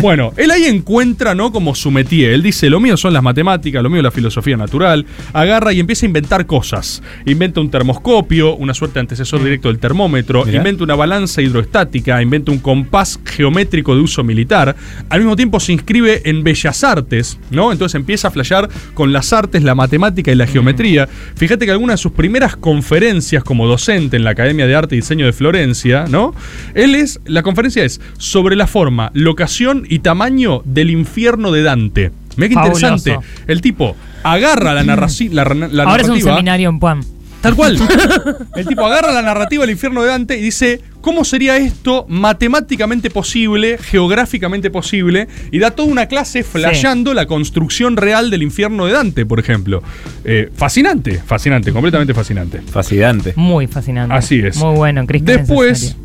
Bueno, 0.01 0.33
él 0.37 0.51
ahí 0.51 0.65
encuentra, 0.65 1.33
¿no? 1.33 1.51
Como 1.51 1.73
su 1.75 1.89
métier. 1.91 2.31
Él 2.31 2.43
dice: 2.43 2.69
Lo 2.69 2.79
mío 2.79 2.95
son 2.97 3.13
las 3.13 3.23
matemáticas, 3.23 3.81
lo 3.81 3.89
mío 3.89 3.99
es 3.99 4.03
la 4.03 4.11
filosofía 4.11 4.55
natural. 4.57 5.05
Agarra 5.33 5.73
y 5.73 5.79
empieza 5.79 6.05
a 6.05 6.07
inventar 6.07 6.45
cosas. 6.45 7.01
Inventa 7.25 7.59
un 7.59 7.71
termoscopio, 7.71 8.55
una 8.55 8.73
suerte 8.73 8.95
de 8.95 8.99
antecesor 9.01 9.43
directo 9.43 9.69
del 9.69 9.79
termómetro. 9.79 10.45
Mirá. 10.45 10.57
Inventa 10.57 10.83
una 10.83 10.95
balanza 10.95 11.41
hidroestática. 11.41 12.21
Inventa 12.21 12.51
un 12.51 12.59
compás 12.59 13.19
geométrico 13.25 13.95
de 13.95 14.01
uso 14.01 14.23
militar. 14.23 14.75
Al 15.09 15.19
mismo 15.19 15.35
tiempo 15.35 15.59
se 15.59 15.73
inscribe 15.73 16.21
en 16.29 16.43
Bellas 16.43 16.83
Artes, 16.83 17.39
¿no? 17.49 17.71
Entonces 17.71 17.95
empieza 17.95 18.27
a 18.27 18.31
flashear 18.31 18.69
con 18.93 19.11
las 19.11 19.33
artes, 19.33 19.63
la 19.63 19.75
matemática 19.75 20.31
y 20.31 20.35
la 20.35 20.45
geometría. 20.47 21.07
Fíjate 21.35 21.65
que 21.65 21.71
algunas 21.71 21.95
de 21.95 22.03
sus 22.03 22.11
primeras 22.11 22.55
conferencias 22.55 23.43
como 23.43 23.67
docente 23.67 23.86
en 23.95 24.23
la 24.23 24.31
Academia 24.31 24.67
de 24.67 24.75
Arte 24.75 24.95
y 24.95 24.99
Diseño 24.99 25.25
de 25.25 25.33
Florencia, 25.33 26.05
¿no? 26.09 26.33
Él 26.73 26.95
es, 26.95 27.19
la 27.25 27.41
conferencia 27.43 27.83
es 27.83 28.01
sobre 28.17 28.55
la 28.55 28.67
forma, 28.67 29.11
locación 29.13 29.85
y 29.89 29.99
tamaño 29.99 30.61
del 30.65 30.89
infierno 30.89 31.51
de 31.51 31.63
Dante. 31.63 32.11
Mira 32.35 32.49
qué 32.49 32.53
interesante. 32.53 33.17
El 33.47 33.61
tipo 33.61 33.95
agarra 34.23 34.73
la, 34.73 34.83
narraci- 34.83 35.31
la, 35.31 35.43
la 35.71 35.83
Ahora 35.83 36.03
es 36.03 36.09
un 36.09 36.21
seminario 36.21 36.69
en 36.69 36.79
Puan. 36.79 37.01
Tal 37.41 37.55
cual. 37.55 37.77
El 38.55 38.65
tipo 38.65 38.85
agarra 38.85 39.11
la 39.11 39.21
narrativa 39.21 39.61
del 39.61 39.71
infierno 39.71 40.01
de 40.01 40.09
Dante 40.09 40.37
y 40.37 40.41
dice, 40.41 40.81
¿cómo 41.01 41.23
sería 41.23 41.57
esto 41.57 42.05
matemáticamente 42.09 43.09
posible, 43.09 43.77
geográficamente 43.77 44.69
posible? 44.69 45.27
Y 45.51 45.59
da 45.59 45.71
toda 45.71 45.89
una 45.89 46.07
clase 46.07 46.43
flasheando 46.43 47.13
la 47.13 47.25
construcción 47.25 47.97
real 47.97 48.29
del 48.29 48.43
infierno 48.43 48.85
de 48.85 48.93
Dante, 48.93 49.25
por 49.25 49.39
ejemplo. 49.39 49.83
Eh, 50.23 50.49
fascinante, 50.55 51.21
fascinante, 51.25 51.71
completamente 51.71 52.13
fascinante. 52.13 52.61
Fascinante. 52.61 53.33
Muy 53.35 53.67
fascinante. 53.67 54.15
Así 54.15 54.39
es. 54.39 54.57
Muy 54.57 54.75
bueno, 54.75 55.05
Cristian. 55.05 55.37
Después... 55.37 55.95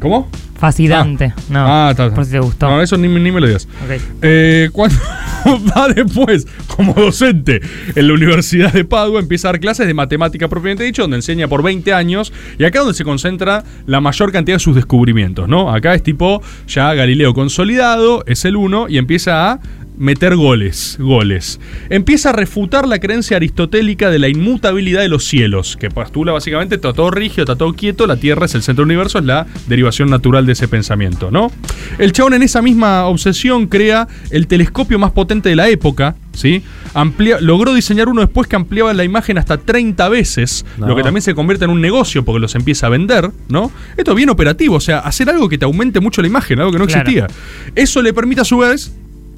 ¿Cómo? 0.00 0.28
Fascinante. 0.58 1.32
No, 1.48 1.64
ah, 1.66 1.88
está, 1.90 2.04
está. 2.04 2.14
por 2.14 2.24
si 2.24 2.32
te 2.32 2.38
gustó. 2.38 2.68
No, 2.68 2.82
eso 2.82 2.96
ni, 2.96 3.08
ni 3.08 3.32
me 3.32 3.40
lo 3.40 3.46
digas. 3.46 3.66
Ok. 3.84 4.00
Eh, 4.22 4.68
cuando 4.72 4.96
después 5.94 6.46
como 6.66 6.94
docente 6.94 7.60
en 7.94 8.08
la 8.08 8.14
Universidad 8.14 8.72
de 8.72 8.84
Padua, 8.84 9.20
empieza 9.20 9.48
a 9.48 9.52
dar 9.52 9.60
clases 9.60 9.86
de 9.86 9.94
matemática 9.94 10.48
propiamente 10.48 10.84
dicho, 10.84 11.02
donde 11.02 11.16
enseña 11.16 11.48
por 11.48 11.62
20 11.62 11.92
años, 11.92 12.32
y 12.58 12.64
acá 12.64 12.80
donde 12.80 12.94
se 12.94 13.04
concentra 13.04 13.64
la 13.86 14.00
mayor 14.00 14.32
cantidad 14.32 14.56
de 14.56 14.60
sus 14.60 14.74
descubrimientos, 14.74 15.48
¿no? 15.48 15.72
Acá 15.72 15.94
es 15.94 16.02
tipo 16.02 16.42
ya 16.66 16.94
Galileo 16.94 17.34
consolidado, 17.34 18.24
es 18.26 18.44
el 18.44 18.56
uno, 18.56 18.86
y 18.88 18.98
empieza 18.98 19.52
a 19.52 19.60
meter 19.96 20.34
goles, 20.36 20.96
goles. 20.98 21.60
Empieza 21.88 22.30
a 22.30 22.32
refutar 22.32 22.86
la 22.88 22.98
creencia 22.98 23.36
aristotélica 23.36 24.10
de 24.10 24.18
la 24.18 24.28
inmutabilidad 24.28 25.02
de 25.02 25.08
los 25.08 25.24
cielos, 25.24 25.76
que 25.76 25.88
postula 25.90 26.32
básicamente 26.32 26.74
está 26.76 26.92
todo 26.92 27.10
rígido, 27.10 27.42
está 27.44 27.56
todo 27.56 27.72
quieto, 27.74 28.06
la 28.06 28.16
Tierra 28.16 28.46
es 28.46 28.54
el 28.54 28.62
centro 28.62 28.84
del 28.84 28.90
universo, 28.92 29.18
es 29.18 29.24
la 29.24 29.46
derivación 29.68 30.10
natural 30.10 30.46
de 30.46 30.52
ese 30.52 30.66
pensamiento, 30.68 31.30
¿no? 31.30 31.50
El 31.98 32.12
chabón 32.12 32.34
en 32.34 32.42
esa 32.42 32.60
misma 32.62 33.06
obsesión 33.06 33.66
crea 33.66 34.08
el 34.30 34.46
telescopio 34.46 34.98
más 34.98 35.12
potente 35.12 35.48
de 35.48 35.56
la 35.56 35.68
época, 35.68 36.16
¿sí? 36.32 36.62
Amplia- 36.94 37.38
logró 37.40 37.72
diseñar 37.74 38.08
uno 38.08 38.20
después 38.20 38.48
que 38.48 38.56
ampliaba 38.56 38.92
la 38.94 39.04
imagen 39.04 39.38
hasta 39.38 39.58
30 39.58 40.08
veces, 40.08 40.64
No. 40.78 40.88
lo 40.88 40.96
que 40.96 41.02
también 41.02 41.22
se 41.22 41.34
convierte 41.34 41.64
en 41.66 41.70
un 41.70 41.80
negocio 41.80 42.24
porque 42.24 42.40
los 42.40 42.54
empieza 42.54 42.86
a 42.86 42.90
vender, 42.90 43.30
¿no? 43.48 43.70
Esto 43.96 44.12
es 44.12 44.16
bien 44.16 44.30
operativo, 44.30 44.76
o 44.76 44.80
sea, 44.80 44.98
hacer 45.00 45.28
algo 45.30 45.48
que 45.48 45.58
te 45.58 45.64
aumente 45.64 46.00
mucho 46.00 46.20
la 46.20 46.28
imagen, 46.28 46.58
algo 46.58 46.72
que 46.72 46.78
no 46.78 46.86
Claro. 46.86 47.02
existía. 47.08 47.26
Eso 47.74 48.02
le 48.02 48.12
permite 48.12 48.40
a 48.40 48.44
su 48.44 48.58
vez 48.58 48.92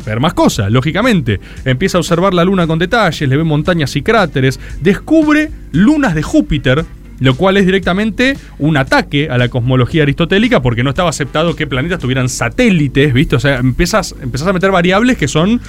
ver 0.05 0.21
más 0.21 0.35
cosas, 0.35 0.71
lógicamente. 0.71 1.41
Empieza 1.65 1.99
a 1.99 2.01
observar 2.01 2.35
la 2.35 2.45
luna 2.45 2.67
con 2.67 2.79
detalles, 2.79 3.29
le 3.29 3.37
ve 3.37 3.45
montañas 3.45 3.95
y 3.97 4.03
cráteres, 4.03 4.61
descubre 4.81 5.51
lunas 5.73 6.15
de 6.15 6.23
Júpiter, 6.23 6.85
lo 7.21 7.35
cual 7.35 7.57
es 7.57 7.67
directamente 7.67 8.37
un 8.59 8.77
ataque 8.77 9.29
a 9.31 9.39
la 9.39 9.49
cosmología 9.49 10.03
aristotélica 10.03 10.61
porque 10.61 10.83
no 10.83 10.91
estaba 10.91 11.11
aceptado 11.11 11.57
que 11.57 11.67
planetas 11.67 11.99
tuvieran 11.99 12.29
satélites, 12.29 13.13
¿viste? 13.13 13.37
O 13.37 13.41
sea, 13.41 13.57
empiezas, 13.57 14.15
empezás 14.23 14.49
a 14.49 14.53
meter 14.53 14.71
variables 14.71 15.17
que 15.17 15.29
son 15.29 15.61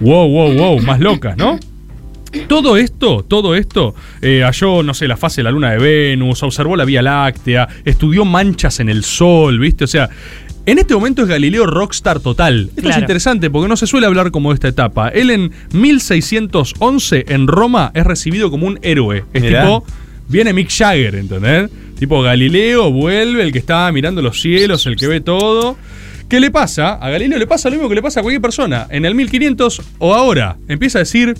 wow, 0.00 0.28
wow, 0.28 0.54
wow, 0.54 0.80
más 0.80 1.00
locas, 1.00 1.36
¿no? 1.36 1.58
Todo 2.48 2.76
esto, 2.76 3.24
todo 3.26 3.54
esto, 3.54 3.94
eh, 4.20 4.42
halló, 4.44 4.82
no 4.82 4.92
sé, 4.92 5.06
la 5.06 5.16
fase 5.16 5.36
de 5.36 5.44
la 5.44 5.50
luna 5.52 5.70
de 5.70 5.78
Venus, 5.78 6.42
observó 6.42 6.76
la 6.76 6.84
Vía 6.84 7.00
Láctea, 7.00 7.68
estudió 7.84 8.24
manchas 8.24 8.80
en 8.80 8.88
el 8.88 9.04
Sol, 9.04 9.60
¿viste? 9.60 9.84
O 9.84 9.86
sea, 9.86 10.10
en 10.66 10.78
este 10.78 10.94
momento 10.94 11.22
es 11.22 11.28
Galileo 11.28 11.66
rockstar 11.66 12.20
total. 12.20 12.70
Esto 12.76 12.90
es 12.90 12.98
interesante 12.98 13.50
porque 13.50 13.68
no 13.68 13.76
se 13.76 13.86
suele 13.86 14.06
hablar 14.06 14.30
como 14.30 14.50
de 14.50 14.54
esta 14.54 14.68
etapa. 14.68 15.08
Él 15.08 15.30
en 15.30 15.52
1611 15.72 17.24
en 17.28 17.46
Roma 17.46 17.90
es 17.94 18.04
recibido 18.04 18.50
como 18.50 18.66
un 18.66 18.78
héroe. 18.82 19.24
Es 19.32 19.42
Mirá. 19.42 19.62
tipo, 19.62 19.84
viene 20.28 20.52
Mick 20.52 20.70
Jagger, 20.70 21.16
¿entendés? 21.16 21.70
Tipo 21.98 22.22
Galileo 22.22 22.90
vuelve, 22.90 23.42
el 23.42 23.52
que 23.52 23.58
está 23.58 23.90
mirando 23.92 24.22
los 24.22 24.40
cielos, 24.40 24.86
el 24.86 24.96
que 24.96 25.06
ve 25.06 25.20
todo. 25.20 25.76
¿Qué 26.28 26.40
le 26.40 26.50
pasa? 26.50 26.94
A 26.94 27.10
Galileo 27.10 27.38
le 27.38 27.46
pasa 27.46 27.68
lo 27.68 27.76
mismo 27.76 27.88
que 27.88 27.94
le 27.94 28.02
pasa 28.02 28.20
a 28.20 28.22
cualquier 28.22 28.42
persona. 28.42 28.86
En 28.90 29.04
el 29.04 29.14
1500 29.14 29.82
o 29.98 30.14
ahora 30.14 30.56
empieza 30.68 30.98
a 30.98 31.00
decir, 31.00 31.34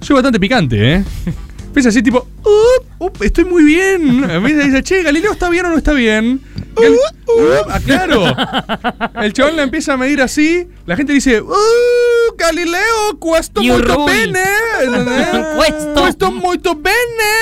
soy 0.00 0.14
bastante 0.14 0.38
picante, 0.38 0.94
¿eh? 0.94 1.04
Empieza 1.78 1.88
a 1.90 1.92
decir 1.92 2.02
tipo, 2.02 2.26
"Up, 2.42 2.86
up, 2.98 3.22
estoy 3.22 3.44
muy 3.44 3.62
bien. 3.62 4.28
Empieza 4.28 4.66
decir, 4.66 4.82
che, 4.82 5.02
Galileo 5.04 5.30
está 5.32 5.48
bien 5.48 5.64
o 5.66 5.68
no 5.70 5.76
está 5.78 5.92
bien. 5.92 6.40
Gal- 6.74 6.94
Up, 7.26 7.66
ah, 7.70 7.80
claro. 7.84 8.24
El 9.22 9.32
chabón 9.32 9.56
la 9.56 9.62
empieza 9.62 9.92
a 9.92 9.96
medir 9.96 10.20
así. 10.22 10.66
La 10.86 10.96
gente 10.96 11.12
dice, 11.12 11.40
uh, 11.40 11.52
Galileo, 12.36 13.16
molto 13.20 13.94
rule. 13.94 14.12
bene. 14.12 14.44
Questo. 15.56 15.94
Questo 16.02 16.32
molto 16.32 16.74
bene. 16.74 16.96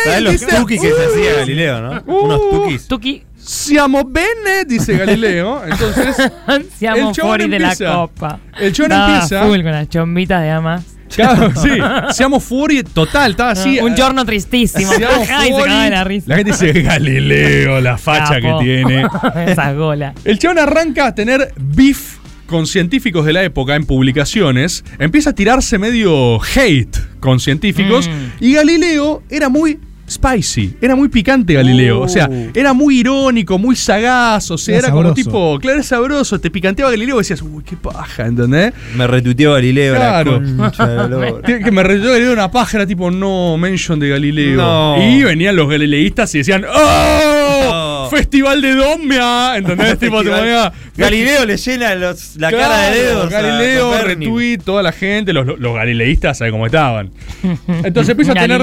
¿Sabes 0.04 0.22
los 0.22 0.32
Dice, 0.32 0.46
tukis 0.56 0.80
que 0.80 0.88
se 0.88 0.94
"Uh, 0.94 1.10
hacía 1.10 1.32
Galileo, 1.36 1.80
no? 1.80 2.02
uh, 2.06 2.24
Unos 2.24 2.50
tukis. 2.50 2.88
Tuki, 2.88 3.22
Siamo 3.38 4.02
bene, 4.04 4.64
dice 4.66 4.96
Galileo. 4.98 5.62
Entonces, 5.64 6.16
seamos 6.78 7.08
El 7.10 7.12
chabón 7.14 7.14
fuori 7.14 7.48
de 7.48 7.58
la 7.60 7.72
empieza. 7.72 7.94
copa. 7.94 8.40
El 8.58 8.72
chabón 8.72 8.92
Estaba 8.92 9.14
empieza. 9.14 9.46
full 9.46 9.62
con 9.62 9.72
las 9.72 9.88
chombitas 9.88 10.42
de 10.42 10.50
amas. 10.50 10.84
Claro, 11.14 11.52
sí, 11.60 11.70
seamos 12.12 12.42
fuori 12.44 12.82
total, 12.82 13.32
estaba 13.32 13.50
así. 13.52 13.78
un 13.80 13.92
eh, 13.92 13.96
giorno 13.96 14.24
tristísimo. 14.24 14.90
Se 14.92 15.00
cagaba 15.00 15.84
de 15.84 15.90
la 15.90 16.04
risa. 16.04 16.24
La 16.28 16.36
gente 16.36 16.52
dice 16.52 16.72
Galileo, 16.82 17.80
la 17.80 17.98
facha 17.98 18.40
Capo. 18.40 18.58
que 18.58 18.64
tiene. 18.64 19.06
Esa 19.46 19.72
gola. 19.72 20.14
El 20.24 20.38
chabón 20.38 20.58
arranca 20.58 21.06
a 21.06 21.14
tener 21.14 21.52
beef 21.56 22.16
con 22.46 22.66
científicos 22.66 23.26
de 23.26 23.32
la 23.32 23.42
época 23.42 23.74
en 23.74 23.84
publicaciones, 23.86 24.84
empieza 25.00 25.30
a 25.30 25.32
tirarse 25.34 25.78
medio 25.78 26.40
hate 26.40 26.96
con 27.18 27.40
científicos 27.40 28.08
Mm. 28.08 28.44
y 28.44 28.52
Galileo 28.54 29.22
era 29.30 29.48
muy 29.48 29.80
spicy, 30.08 30.76
era 30.80 30.94
muy 30.94 31.08
picante 31.08 31.54
Galileo, 31.54 32.00
o 32.00 32.08
sea, 32.08 32.28
Uh. 32.28 32.50
era 32.54 32.72
muy 32.72 33.00
irónico, 33.00 33.58
muy 33.58 33.74
sagaz, 33.76 34.50
o 34.50 34.58
sea, 34.58 34.76
Era 34.78 34.86
era, 34.88 34.94
como 34.94 35.14
tipo, 35.14 35.58
claro, 35.60 35.80
es 35.80 35.86
sabroso, 35.86 36.38
te 36.40 36.50
picanteaba 36.50 36.90
Galileo 36.90 37.16
y 37.16 37.18
decías, 37.18 37.42
uy, 37.42 37.62
qué 37.64 37.76
paja, 37.76 38.26
¿entendés? 38.26 38.72
Me 38.96 39.06
retuiteó 39.06 39.52
Galileo, 39.54 39.94
Claro. 39.94 40.40
la. 40.40 41.40
Que 41.46 41.70
me 41.70 41.82
retuiteó 41.82 42.12
Galileo 42.12 42.32
una 42.32 42.50
paja, 42.50 42.78
era 42.78 42.86
tipo, 42.86 43.10
no, 43.10 43.56
mention 43.58 43.98
de 43.98 44.08
Galileo. 44.10 44.56
No. 44.56 44.96
Y 45.02 45.22
venían 45.24 45.56
los 45.56 45.68
galileístas 45.68 46.34
y 46.34 46.38
decían, 46.38 46.64
¡Oh! 46.64 47.62
No. 47.70 48.10
Festival 48.10 48.60
de 48.62 48.74
Domia, 48.74 49.56
¿entendés? 49.56 49.98
tipo, 49.98 50.22
te 50.22 50.30
ponía, 50.30 50.72
Galileo 50.96 51.44
le 51.44 51.56
llena 51.56 51.94
los- 51.96 52.36
la 52.36 52.48
Claro, 52.50 52.64
cara 52.64 52.90
de 52.90 52.98
dedos. 53.02 53.30
Galileo, 53.30 54.02
retweet, 54.02 54.58
toda 54.58 54.82
la 54.82 54.92
gente, 54.92 55.32
los, 55.32 55.58
los 55.58 55.74
galileístas, 55.74 56.38
¿sabe 56.38 56.50
cómo 56.52 56.66
estaban? 56.66 57.10
Entonces 57.84 58.10
empieza 58.10 58.32
a 58.32 58.34
tener. 58.34 58.62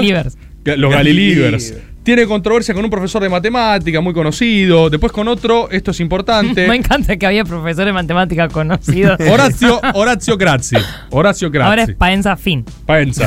Los 0.64 0.90
Galilivers. 0.90 1.74
Tiene 2.02 2.26
controversia 2.26 2.74
con 2.74 2.84
un 2.84 2.90
profesor 2.90 3.22
de 3.22 3.30
matemática 3.30 3.98
muy 4.02 4.12
conocido. 4.12 4.90
Después 4.90 5.10
con 5.10 5.26
otro, 5.26 5.70
esto 5.70 5.90
es 5.90 6.00
importante. 6.00 6.68
Me 6.68 6.76
encanta 6.76 7.16
que 7.16 7.24
había 7.24 7.46
profesor 7.46 7.86
de 7.86 7.94
matemática 7.94 8.46
conocido. 8.48 9.16
Horacio, 9.30 9.80
Horacio 9.94 10.36
Grazzi. 10.36 10.76
Horacio 11.08 11.50
Grazzi. 11.50 11.66
Ahora 11.70 11.82
es 11.84 11.94
Paenza 11.94 12.36
Fin. 12.36 12.62
Paenza. 12.84 13.26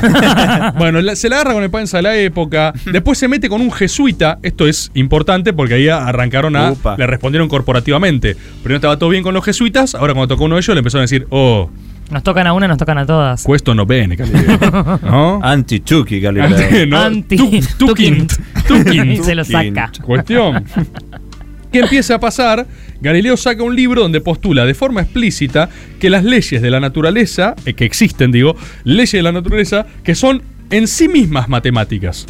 bueno, 0.78 1.02
la- 1.02 1.16
se 1.16 1.28
la 1.28 1.38
agarra 1.38 1.54
con 1.54 1.64
el 1.64 1.72
Paenza 1.72 1.98
de 1.98 2.04
la 2.04 2.16
época. 2.18 2.72
Después 2.92 3.18
se 3.18 3.28
mete 3.28 3.50
con 3.50 3.62
un 3.62 3.72
jesuita. 3.72 4.38
Esto 4.44 4.68
es 4.68 4.92
importante 4.94 5.54
porque 5.54 5.74
ahí 5.74 5.90
arrancaron 5.90 6.56
a. 6.56 6.74
Upa. 6.74 6.96
Le 7.00 7.08
respondieron 7.08 7.50
corporativamente. 7.50 8.36
Primero 8.62 8.76
estaba 8.76 9.00
todo 9.00 9.10
bien 9.10 9.24
con 9.24 9.34
los 9.34 9.44
jesuitas. 9.44 9.96
Ahora, 9.96 10.14
cuando 10.14 10.36
tocó 10.36 10.44
uno 10.46 10.54
de 10.54 10.62
ellos, 10.62 10.76
le 10.76 10.80
empezaron 10.82 11.02
a 11.02 11.06
decir: 11.06 11.26
Oh, 11.32 11.72
Nos 12.12 12.24
tocan 12.24 12.48
a 12.48 12.54
una, 12.54 12.68
nos 12.68 12.78
tocan 12.78 12.98
a 12.98 13.06
todas. 13.06 13.44
Questo 13.46 13.76
no 13.76 13.86
bene, 13.86 14.16
Galileo. 14.16 14.58
¿No? 15.04 15.40
Galileo. 16.22 16.46
Ante- 16.46 16.88
¿no? 16.88 17.02
Anti- 17.02 17.36
Tu- 17.38 17.86
Tukint. 17.88 18.34
Tukint. 18.68 19.12
Y 19.12 19.18
se 19.18 19.36
lo 19.36 19.44
saca. 19.44 19.92
Cuestión. 20.04 20.64
¿Qué 21.72 21.80
empieza 21.80 22.16
a 22.16 22.20
pasar? 22.20 22.66
Galileo 23.02 23.36
saca 23.36 23.62
un 23.62 23.76
libro 23.76 24.02
donde 24.02 24.22
postula 24.22 24.66
de 24.66 24.74
forma 24.74 25.02
explícita 25.02 25.70
que 26.00 26.10
las 26.10 26.24
leyes 26.24 26.62
de 26.62 26.72
la 26.72 26.80
naturaleza, 26.80 27.56
eh, 27.66 27.74
que 27.74 27.84
existen, 27.84 28.32
digo, 28.32 28.56
leyes 28.86 29.12
de 29.12 29.22
la 29.22 29.34
naturaleza, 29.34 29.86
que 30.04 30.16
son 30.16 30.42
en 30.70 30.88
sí 30.88 31.10
mismas 31.10 31.50
matemáticas. 31.50 32.26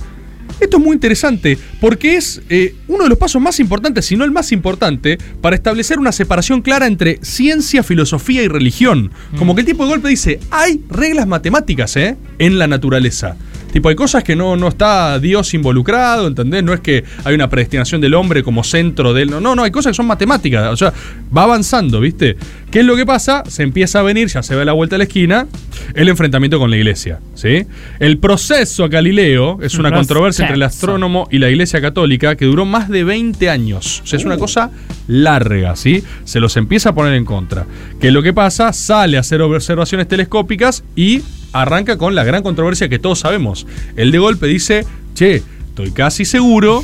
Esto 0.60 0.78
es 0.78 0.84
muy 0.84 0.94
interesante 0.94 1.58
porque 1.80 2.16
es 2.16 2.42
eh, 2.50 2.76
uno 2.88 3.04
de 3.04 3.10
los 3.10 3.18
pasos 3.18 3.42
más 3.42 3.60
importantes, 3.60 4.06
si 4.06 4.16
no 4.16 4.24
el 4.24 4.32
más 4.32 4.52
importante, 4.52 5.18
para 5.42 5.56
establecer 5.56 6.00
una 6.00 6.12
separación 6.12 6.62
clara 6.62 6.88
entre 6.88 7.20
ciencia, 7.22 7.84
filosofía 7.84 8.42
y 8.44 8.48
religión. 8.48 9.12
Como 9.38 9.54
que 9.54 9.62
el 9.62 9.68
tipo 9.68 9.84
de 9.84 9.90
golpe 9.90 10.10
dice, 10.10 10.40
hay 10.50 10.82
reglas 10.90 11.28
matemáticas 11.28 11.96
¿eh? 11.98 12.18
en 12.40 12.58
la 12.58 12.68
naturaleza. 12.68 13.38
Tipo, 13.72 13.90
hay 13.90 13.96
cosas 13.96 14.24
que 14.24 14.36
no, 14.36 14.56
no 14.56 14.70
está 14.70 15.20
Dios 15.20 15.54
involucrado, 15.54 16.28
¿entendés? 16.28 16.64
No 16.64 16.74
es 16.74 16.80
que 16.80 17.04
hay 17.24 17.36
una 17.36 17.50
predestinación 17.50 18.02
del 18.02 18.14
hombre 18.16 18.42
como 18.42 18.64
centro 18.64 19.14
del... 19.14 19.30
No, 19.30 19.42
no, 19.42 19.56
no, 19.56 19.64
hay 19.64 19.72
cosas 19.72 19.92
que 19.92 19.96
son 19.96 20.08
matemáticas. 20.08 20.72
O 20.72 20.78
sea, 20.78 20.94
va 21.36 21.44
avanzando, 21.44 22.00
¿viste? 22.00 22.38
¿Qué 22.72 22.80
es 22.82 22.86
lo 22.86 22.98
que 22.98 23.06
pasa? 23.06 23.44
Se 23.48 23.64
empieza 23.64 24.00
a 24.00 24.04
venir, 24.04 24.28
ya 24.28 24.44
se 24.44 24.54
ve 24.54 24.64
a 24.64 24.66
la 24.66 24.74
vuelta 24.74 24.96
de 24.96 24.98
la 25.00 25.04
esquina, 25.06 25.48
el 25.94 26.10
enfrentamiento 26.10 26.60
con 26.60 26.70
la 26.70 26.76
iglesia, 26.76 27.22
¿sí? 27.34 27.66
El 28.00 28.18
proceso 28.18 28.84
a 28.84 28.88
Galileo 28.90 29.60
es 29.62 29.76
una 29.76 29.92
controversia 29.92 30.44
entre 30.44 30.58
el 30.58 30.64
astrónomo 30.64 31.30
y 31.32 31.38
la 31.38 31.50
iglesia 31.50 31.80
católica 31.80 32.36
que 32.36 32.44
duró 32.44 32.66
más 32.66 32.90
de 32.90 33.06
20 33.06 33.50
años. 33.50 34.02
O 34.04 34.08
sea, 34.08 34.20
es 34.20 34.26
una 34.26 34.38
cosa 34.38 34.72
larga, 35.08 35.78
¿sí? 35.78 36.04
Se 36.26 36.42
los 36.42 36.58
empieza 36.58 36.90
a 36.90 36.94
poner 36.94 37.14
en 37.14 37.24
contra. 37.24 37.66
¿Qué 38.02 38.10
es 38.10 38.14
lo 38.14 38.22
que 38.22 38.34
pasa? 38.34 38.74
Sale 38.74 39.16
a 39.16 39.22
hacer 39.22 39.42
observaciones 39.42 40.10
telescópicas 40.10 40.84
y 40.94 41.22
arranca 41.54 41.98
con 41.98 42.16
la 42.16 42.26
gran 42.26 42.44
controversia 42.44 42.90
que 42.90 43.00
todos 43.00 43.20
sabemos. 43.20 43.66
El 43.96 44.12
de 44.12 44.20
golpe 44.20 44.46
dice, 44.48 44.86
che, 45.14 45.42
estoy 45.78 45.92
casi 45.92 46.26
seguro. 46.26 46.84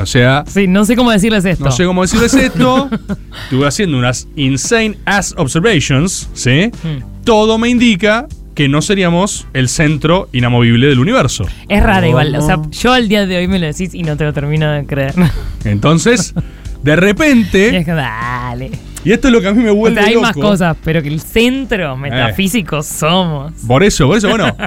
o 0.00 0.06
sea, 0.06 0.44
Sí, 0.48 0.66
no 0.66 0.84
sé 0.84 0.96
cómo 0.96 1.10
decirles 1.12 1.44
esto. 1.44 1.64
no 1.64 1.70
sé 1.70 1.84
cómo 1.84 2.02
decirles 2.02 2.34
esto. 2.34 2.90
Estuve 3.44 3.66
haciendo 3.68 3.96
unas 3.98 4.26
insane 4.36 4.96
ass 5.04 5.34
observations, 5.36 6.28
¿sí? 6.34 6.70
Mm. 6.82 7.24
Todo 7.24 7.56
me 7.58 7.68
indica 7.68 8.26
que 8.54 8.68
no 8.68 8.82
seríamos 8.82 9.46
el 9.52 9.68
centro 9.68 10.28
inamovible 10.32 10.88
del 10.88 10.98
universo. 10.98 11.46
Es 11.68 11.80
raro 11.82 12.06
igual. 12.08 12.34
O 12.34 12.42
sea, 12.44 12.58
yo 12.72 12.92
al 12.92 13.08
día 13.08 13.24
de 13.26 13.36
hoy 13.36 13.46
me 13.46 13.60
lo 13.60 13.66
decís 13.66 13.94
y 13.94 14.02
no 14.02 14.16
te 14.16 14.24
lo 14.24 14.32
termino 14.32 14.68
de 14.72 14.84
creer. 14.84 15.14
Entonces, 15.64 16.34
de 16.82 16.90
Y 16.90 16.94
es 16.94 16.98
repente, 17.00 17.84
que 17.84 17.92
dale. 17.92 18.70
y 19.04 19.12
esto 19.12 19.28
es 19.28 19.32
lo 19.34 19.40
que 19.40 19.46
a 19.48 19.52
mí 19.52 19.62
me 19.62 19.70
O 19.70 19.76
vuelve 19.76 20.00
sea, 20.00 20.08
hay 20.08 20.14
loco. 20.14 20.26
más 20.26 20.34
cosas, 20.36 20.76
pero 20.82 21.00
que 21.02 21.08
el 21.08 21.20
centro 21.20 21.96
metafísico 21.96 22.82
somos. 22.82 23.52
Por 23.68 23.84
eso, 23.84 24.08
por 24.08 24.18
eso, 24.18 24.28
bueno. 24.28 24.52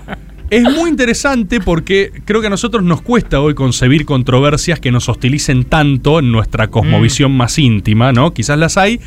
Es 0.51 0.63
muy 0.63 0.89
interesante 0.89 1.62
porque 1.62 2.12
creo 2.25 2.41
que 2.41 2.48
a 2.48 2.50
nosotros 2.50 2.84
nos 2.84 3.01
cuesta 3.01 3.39
hoy 3.39 3.53
concebir 3.53 4.03
controversias 4.03 4.81
que 4.81 4.91
nos 4.91 5.08
hostilicen 5.08 5.63
tanto 5.63 6.20
en 6.20 6.29
nuestra 6.29 6.67
cosmovisión 6.67 7.31
más 7.31 7.58
íntima, 7.58 8.12
¿no? 8.12 8.34
Quizás 8.34 8.60
las 8.60 8.77
hay, 8.77 9.00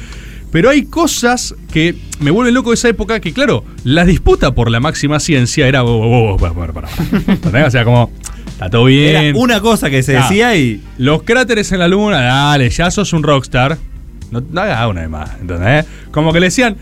pero 0.51 0.71
hay 0.71 0.87
cosas 0.87 1.55
que 1.71 1.97
me 2.21 2.31
vuelven 2.31 2.55
loco 2.55 2.71
de 2.71 2.77
esa 2.77 2.89
época 2.89 3.21
que, 3.21 3.35
claro, 3.35 3.63
la 3.85 4.07
disputa 4.07 4.55
por 4.55 4.71
la 4.71 4.81
máxima 4.81 5.21
ciencia 5.21 5.69
era. 5.69 5.85
oh, 5.85 5.91
oh, 5.91 6.35
oh. 6.41 6.83
¿Entendés? 7.29 7.67
O 7.67 7.71
sea, 7.71 7.85
como. 7.85 8.11
Está 8.47 8.71
todo 8.71 8.87
bien. 8.87 9.15
Era 9.15 9.39
una 9.39 9.61
cosa 9.61 9.91
que 9.91 10.03
se 10.03 10.13
decía 10.13 10.57
y. 10.57 10.81
Los 10.97 11.25
cráteres 11.25 11.71
en 11.73 11.81
la 11.81 11.89
luna, 11.89 12.23
dale, 12.23 12.71
ya 12.71 12.91
sos 12.91 13.13
un 13.13 13.23
rockstar. 13.23 13.77
No, 14.31 14.43
no 14.51 14.61
hagas 14.63 14.89
una 14.89 15.03
de 15.03 15.09
más, 15.09 15.31
¿entendés? 15.39 15.85
Como 16.11 16.33
que 16.33 16.41
le 16.41 16.47
decían, 16.47 16.79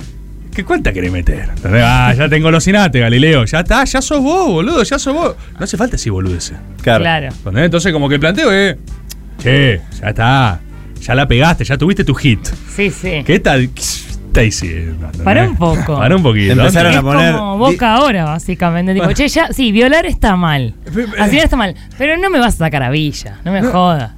¿qué 0.54 0.64
cuenta 0.64 0.92
querés 0.92 1.10
meter? 1.12 1.48
Ah, 1.64 2.14
ya 2.16 2.28
tengo 2.28 2.50
los 2.50 2.62
Galileo. 3.00 3.44
Ya 3.44 3.60
está, 3.60 3.84
ya 3.84 4.00
sos 4.02 4.20
vos, 4.20 4.48
boludo, 4.48 4.82
ya 4.82 4.98
sos 4.98 5.14
vos. 5.14 5.34
No 5.58 5.64
hace 5.64 5.76
falta 5.76 5.92
decir 5.92 6.12
boludeces. 6.12 6.56
Claro. 6.82 7.02
Claro. 7.02 7.28
Entonces, 7.56 7.92
como 7.92 8.08
que 8.08 8.14
el 8.16 8.20
planteo 8.20 8.52
es, 8.52 8.76
che, 9.38 9.80
ya 10.00 10.08
está. 10.08 10.60
Ya 11.00 11.14
la 11.16 11.26
pegaste, 11.26 11.64
ya 11.64 11.76
tuviste 11.76 12.04
tu 12.04 12.14
hit. 12.14 12.46
Sí, 12.74 12.90
sí. 12.90 13.22
¿Qué 13.26 13.40
tal? 13.40 13.70
está 14.32 14.40
diciendo? 14.40 15.10
Para 15.24 15.46
un 15.46 15.56
poco. 15.56 15.96
Para 15.98 16.16
un 16.16 16.22
poquito. 16.22 16.52
Empezaron 16.52 16.94
a 16.94 17.02
poner- 17.02 17.32
como 17.36 17.58
Boca 17.58 17.94
ahora, 17.94 18.24
básicamente. 18.24 18.94
Tipo, 18.94 19.12
che, 19.12 19.28
ya, 19.28 19.48
sí, 19.52 19.72
violar 19.72 20.06
está 20.06 20.36
mal. 20.36 20.74
eh, 20.86 21.06
Así 21.18 21.38
está 21.38 21.56
mal. 21.56 21.74
Pero 21.98 22.16
no 22.16 22.30
me 22.30 22.38
vas 22.38 22.54
a 22.54 22.58
sacar 22.58 22.82
a 22.82 22.90
Villa, 22.90 23.40
no 23.44 23.52
me 23.52 23.62
jodas. 23.62 24.12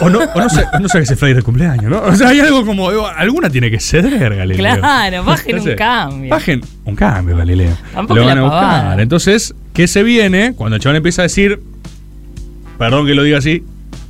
O 0.00 0.08
no, 0.10 0.20
o 0.20 0.40
no 0.40 0.48
sé, 0.48 0.64
no 0.80 0.88
sé 0.88 1.00
que 1.00 1.06
se 1.06 1.16
flyer 1.16 1.36
de 1.36 1.42
cumpleaños, 1.42 1.90
¿no? 1.90 2.00
O 2.02 2.14
sea, 2.14 2.28
hay 2.28 2.40
algo 2.40 2.64
como. 2.64 2.90
digo, 2.90 3.06
Alguna 3.06 3.50
tiene 3.50 3.70
que 3.70 3.80
ceder, 3.80 4.34
Galileo. 4.34 4.76
Claro, 4.78 5.24
bajen 5.24 5.60
un 5.60 5.74
cambio. 5.74 6.30
Bajen 6.30 6.60
un 6.84 6.96
cambio, 6.96 7.36
Galileo. 7.36 7.76
Tampoco 7.92 8.20
Lo 8.20 8.26
van 8.26 8.38
a 8.38 8.42
buscar. 8.42 9.00
Entonces, 9.00 9.54
¿qué 9.72 9.86
se 9.86 10.02
viene? 10.02 10.54
Cuando 10.54 10.76
el 10.76 10.82
chabón 10.82 10.96
empieza 10.96 11.22
a 11.22 11.24
decir. 11.24 11.60
Perdón 12.78 13.06
que 13.06 13.14
lo 13.14 13.22
diga 13.22 13.38
así. 13.38 13.62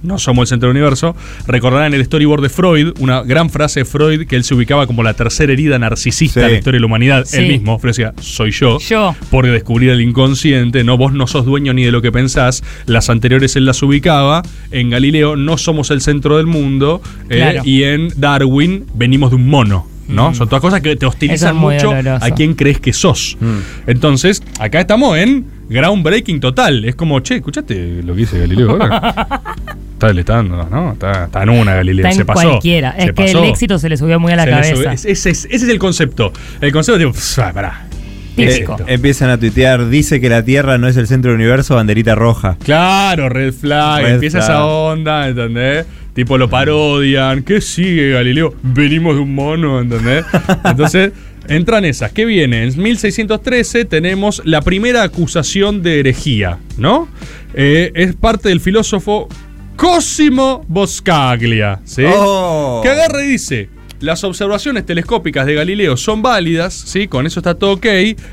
No 0.04 0.18
somos 0.18 0.42
el 0.42 0.46
centro 0.48 0.68
del 0.68 0.76
universo. 0.76 1.16
Recordarán 1.46 1.92
el 1.94 2.04
storyboard 2.04 2.42
de 2.42 2.48
Freud, 2.50 2.92
una 3.00 3.22
gran 3.22 3.50
frase 3.50 3.80
de 3.80 3.84
Freud 3.84 4.26
que 4.26 4.36
él 4.36 4.44
se 4.44 4.54
ubicaba 4.54 4.86
como 4.86 5.02
la 5.02 5.14
tercera 5.14 5.52
herida 5.52 5.78
narcisista 5.78 6.40
Sí. 6.40 6.46
de 6.46 6.52
la 6.52 6.58
historia 6.58 6.76
de 6.76 6.80
la 6.80 6.86
humanidad. 6.86 7.24
Sí. 7.24 7.38
Él 7.38 7.48
mismo, 7.48 7.78
Freud 7.78 7.90
decía, 7.90 8.14
soy 8.20 8.50
yo. 8.52 8.78
Yo. 8.78 9.16
Por 9.30 9.46
descubrir 9.50 9.90
el 9.90 10.00
inconsciente, 10.00 10.84
no, 10.84 10.96
vos 10.96 11.12
no 11.12 11.26
sos 11.26 11.44
dueño 11.44 11.72
ni 11.74 11.84
de 11.84 11.90
lo 11.90 12.02
que 12.02 12.12
pensás. 12.12 12.62
Las 12.86 13.10
anteriores 13.10 13.56
él 13.56 13.64
las 13.64 13.82
ubicaba. 13.82 14.42
En 14.70 14.90
Galileo 14.90 15.36
no 15.36 15.56
somos 15.58 15.90
el 15.90 16.00
centro 16.00 16.36
del 16.36 16.46
mundo. 16.46 17.00
eh, 17.30 17.36
Claro. 17.38 17.62
y 17.64 17.82
en 17.84 18.08
Darwin 18.16 18.84
venimos 18.94 19.30
de 19.30 19.36
un 19.36 19.48
mono. 19.48 19.88
¿no? 20.06 20.34
Son 20.34 20.46
todas 20.48 20.60
cosas 20.60 20.82
que 20.82 20.96
te 20.96 21.06
hostilizan 21.06 21.56
es 21.56 21.60
mucho 21.62 21.86
doloroso. 21.86 22.22
a 22.26 22.30
quién 22.32 22.52
crees 22.52 22.78
que 22.78 22.92
sos. 22.92 23.38
Entonces, 23.86 24.42
acá 24.60 24.80
estamos 24.80 25.16
en 25.16 25.46
groundbreaking 25.70 26.40
total. 26.40 26.84
Es 26.84 26.94
como, 26.94 27.20
che, 27.20 27.36
escuchaste 27.36 28.02
lo 28.04 28.12
que 28.14 28.20
dice 28.20 28.38
Galileo 28.38 28.70
ahora. 28.72 29.40
está, 30.04 30.12
le 30.14 30.20
está 30.20 30.34
dando, 30.36 30.68
¿no? 30.70 30.92
Está, 30.92 31.24
está 31.26 31.42
en 31.42 31.48
una 31.50 31.74
Galileo. 31.74 32.04
Está 32.04 32.10
en 32.10 32.16
se 32.16 32.24
pasó. 32.24 32.48
cualquiera. 32.48 32.92
Se 32.92 32.98
Es 32.98 33.06
que 33.12 33.24
pasó. 33.24 33.42
el 33.44 33.50
éxito 33.50 33.78
se 33.78 33.88
le 33.88 33.96
subió 33.96 34.20
muy 34.20 34.32
a 34.32 34.36
la 34.36 34.44
Se 34.44 34.50
cabeza. 34.50 34.92
ese, 34.92 35.10
es, 35.12 35.26
ese 35.26 35.48
es 35.50 35.62
el 35.68 35.78
concepto. 35.78 36.32
El 36.60 36.72
concepto 36.72 36.98
tipo, 36.98 37.12
pff, 37.12 37.38
ah, 37.40 37.52
pará. 37.52 37.86
Típico. 38.36 38.76
Eh, 38.80 38.94
empiezan 38.94 39.30
a 39.30 39.38
tuitear, 39.38 39.88
dice 39.88 40.20
que 40.20 40.28
la 40.28 40.44
Tierra 40.44 40.76
no 40.76 40.88
es 40.88 40.96
el 40.96 41.06
centro 41.06 41.30
del 41.30 41.40
universo, 41.40 41.76
banderita 41.76 42.14
roja. 42.16 42.56
Claro, 42.64 43.28
red 43.28 43.52
flag, 43.54 44.02
Red 44.02 44.14
empieza 44.14 44.38
flag. 44.38 44.50
esa 44.50 44.64
onda, 44.66 45.28
¿entendés? 45.28 45.86
Tipo 46.14 46.36
lo 46.38 46.48
parodian. 46.50 47.42
¿Qué 47.44 47.60
sigue, 47.60 48.10
Galileo? 48.12 48.54
Venimos 48.62 49.14
de 49.14 49.20
un 49.20 49.34
mono, 49.34 49.80
¿entendés? 49.80 50.24
Entonces, 50.64 51.12
entran 51.48 51.84
esas. 51.84 52.10
¿Qué 52.12 52.24
viene? 52.24 52.64
En 52.64 52.76
1613 52.80 53.84
tenemos 53.84 54.42
la 54.44 54.62
primera 54.62 55.02
acusación 55.04 55.82
de 55.84 56.00
herejía, 56.00 56.58
¿no? 56.76 57.08
Eh, 57.54 57.92
es 57.94 58.14
parte 58.16 58.48
del 58.48 58.60
filósofo 58.60 59.28
Cosimo 59.76 60.64
Boscaglia, 60.68 61.80
¿sí? 61.84 62.04
Oh. 62.06 62.80
Que 62.82 62.90
agarra 62.90 63.22
y 63.22 63.28
dice. 63.28 63.68
Las 64.00 64.22
observaciones 64.22 64.84
telescópicas 64.84 65.46
de 65.46 65.54
Galileo 65.54 65.96
son 65.96 66.20
válidas, 66.20 66.74
¿sí? 66.74 67.08
Con 67.08 67.26
eso 67.26 67.40
está 67.40 67.54
todo 67.54 67.72
ok. 67.72 67.86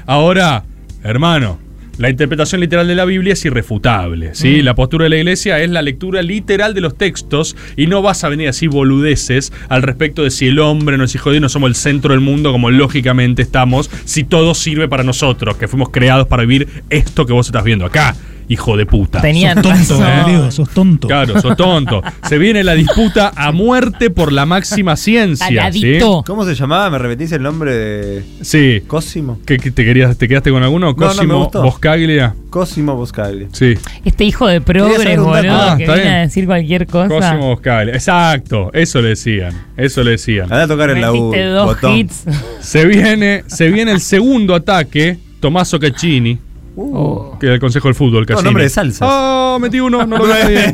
Ahora, 0.06 0.66
hermano, 1.04 1.60
la 1.98 2.10
interpretación 2.10 2.62
literal 2.62 2.88
de 2.88 2.96
la 2.96 3.06
Biblia 3.06 3.34
es 3.34 3.46
irrefutable, 3.46 4.34
¿sí? 4.34 4.62
La 4.64 4.76
postura 4.76 5.04
de 5.04 5.10
la 5.12 5.18
iglesia 5.18 5.60
es 5.62 5.70
la 5.70 5.82
lectura 5.82 6.22
literal 6.22 6.74
de 6.74 6.82
los 6.82 6.98
textos 6.98 7.56
y 7.78 7.88
no 7.88 8.02
vas 8.02 8.24
a 8.24 8.30
venir 8.30 8.50
así 8.50 8.68
boludeces 8.68 9.54
al 9.70 9.84
respecto 9.84 10.24
de 10.24 10.32
si 10.32 10.48
el 10.48 10.60
hombre 10.60 10.98
no 10.98 11.04
es 11.04 11.14
hijo 11.16 11.30
de 11.30 11.36
Dios, 11.36 11.42
no 11.44 11.50
somos 11.50 11.70
el 11.70 11.76
centro 11.76 12.14
del 12.14 12.22
mundo 12.22 12.52
como 12.52 12.72
lógicamente 12.72 13.42
estamos, 13.42 13.90
si 14.06 14.24
todo 14.24 14.56
sirve 14.56 14.88
para 14.88 15.04
nosotros, 15.04 15.58
que 15.58 15.68
fuimos 15.68 15.90
creados 15.90 16.28
para 16.28 16.44
vivir 16.44 16.68
esto 16.90 17.26
que 17.26 17.34
vos 17.34 17.46
estás 17.46 17.64
viendo 17.64 17.86
acá, 17.86 18.16
hijo 18.52 18.76
de 18.78 18.86
puta. 18.86 19.22
Tenían 19.22 19.56
Tonto, 19.62 19.70
razón. 19.70 20.00
Galileo, 20.02 20.52
sos 20.52 20.70
tonto. 20.70 21.08
Claro, 21.08 21.40
sos 21.42 21.56
tonto. 21.56 22.02
Se 22.28 22.38
viene 22.38 22.64
la 22.64 22.74
disputa 22.74 23.32
a 23.36 23.52
muerte 23.52 24.10
por 24.10 24.32
la 24.32 24.46
máxima 24.46 24.96
ciencia. 24.98 25.72
¿sí? 25.72 26.00
¿Cómo 26.26 26.44
se 26.46 26.56
llamaba? 26.56 26.90
¿Me 26.90 26.98
repetís 26.98 27.32
el 27.32 27.44
nombre 27.44 27.74
de 27.74 28.24
Sí. 28.42 28.82
Cosimo? 28.88 29.40
¿Qué, 29.46 29.58
qué 29.58 29.72
te, 29.72 29.86
querías, 29.86 30.18
¿Te 30.18 30.28
quedaste 30.28 30.52
con 30.52 30.64
alguno? 30.64 30.88
no, 30.88 30.94
me 30.94 31.06
Cosimo 31.08 31.38
gustó. 31.40 31.62
Boscaglia. 31.64 32.36
Cosimo 32.50 32.96
Boscaglia. 32.96 33.48
Sí. 33.54 33.76
Este 34.04 34.26
hijo 34.26 34.48
de 34.48 34.60
progres, 34.62 35.18
boludo, 35.18 35.34
Ah, 35.54 35.76
que 35.78 35.86
viene 35.86 36.02
bien. 36.02 36.14
a 36.14 36.20
decir 36.22 36.46
cualquier 36.46 36.88
cosa. 36.88 37.08
Cosimo 37.08 37.48
Boscaglia. 37.50 37.94
Exacto. 37.94 38.70
Eso 38.74 39.02
le 39.02 39.10
decían. 39.10 39.54
Eso 39.78 40.04
le 40.04 40.12
decían. 40.12 40.46
Anda 40.46 40.64
a 40.64 40.68
tocar 40.68 40.90
en 40.90 41.02
la 41.02 41.14
U. 41.14 41.34
Dos 41.34 41.66
botón. 41.76 41.96
hits. 41.98 42.26
Se 42.60 42.86
viene, 42.86 43.44
se 43.48 43.70
viene 43.70 43.92
el 43.94 44.02
segundo 44.02 44.56
ataque. 44.56 45.18
Tommaso 45.40 45.80
Caccini. 45.80 46.38
Oh. 46.76 47.38
Que 47.40 47.48
era 47.48 47.56
el 47.56 47.62
Consejo 47.62 47.88
del 47.90 47.96
Fútbol, 47.96 48.26
Caccini. 48.26 48.46
nombre 48.46 48.64
de 48.64 48.70
salsas. 48.70 49.08
Ah, 49.12 49.58
metí 49.60 49.80
uno. 49.80 50.06
No 50.06 50.18
lo 50.18 50.24
vio 50.26 50.34
nadie. 50.34 50.74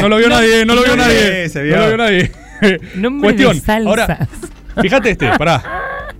No 0.00 0.08
lo 0.08 0.16
vio 0.18 0.28
nadie. 0.28 0.64
No 0.66 0.74
lo 0.74 0.82
vio 0.82 0.90
No, 0.90 0.96
nadie. 0.96 1.48
No 1.54 1.76
lo 1.76 1.86
vio 1.88 1.96
nadie. 1.96 2.30
Nombre 2.96 3.32
de 3.32 3.44
Cuestión. 3.44 3.86
Ahora, 3.86 4.28
fíjate 4.80 5.10
este, 5.10 5.28
pará. 5.38 5.62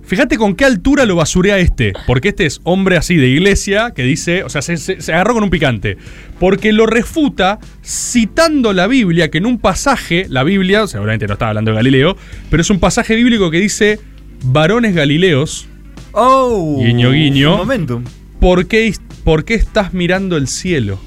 Fíjate 0.03 0.37
con 0.37 0.55
qué 0.55 0.63
altura 0.63 1.05
lo 1.05 1.17
basurea 1.17 1.57
este. 1.57 1.91
Porque 2.05 2.29
este 2.29 2.45
es 2.45 2.61
hombre 2.63 2.95
así 2.95 3.17
de 3.17 3.27
iglesia 3.27 3.91
que 3.93 4.03
dice, 4.03 4.43
o 4.45 4.49
sea, 4.49 4.61
se, 4.61 4.77
se- 4.77 5.01
se 5.01 5.13
agarró 5.13 5.33
con 5.33 5.43
un 5.43 5.49
picante. 5.49 5.97
Porque 6.39 6.71
lo 6.71 6.85
refuta 6.85 7.59
citando 7.83 8.71
la 8.71 8.87
Biblia, 8.87 9.29
que 9.29 9.39
en 9.39 9.45
un 9.45 9.57
pasaje, 9.59 10.25
la 10.29 10.43
Biblia, 10.43 10.87
seguramente 10.87 11.27
no 11.27 11.33
estaba 11.33 11.49
hablando 11.49 11.71
de 11.71 11.75
Galileo, 11.77 12.15
pero 12.49 12.61
es 12.61 12.69
un 12.69 12.79
pasaje 12.79 13.15
bíblico 13.15 13.51
que 13.51 13.57
dice, 13.59 13.99
varones 14.45 14.95
galileos, 14.95 15.67
Oh. 16.13 16.81
Guiño, 16.81 17.11
guiño. 17.11 17.51
un 17.53 17.57
Momentum. 17.57 18.03
¿por 18.39 18.65
qué, 18.67 18.93
¿por 19.27 19.43
qué 19.43 19.55
estás 19.55 19.93
mirando 19.93 20.37
el 20.37 20.47
cielo? 20.47 20.97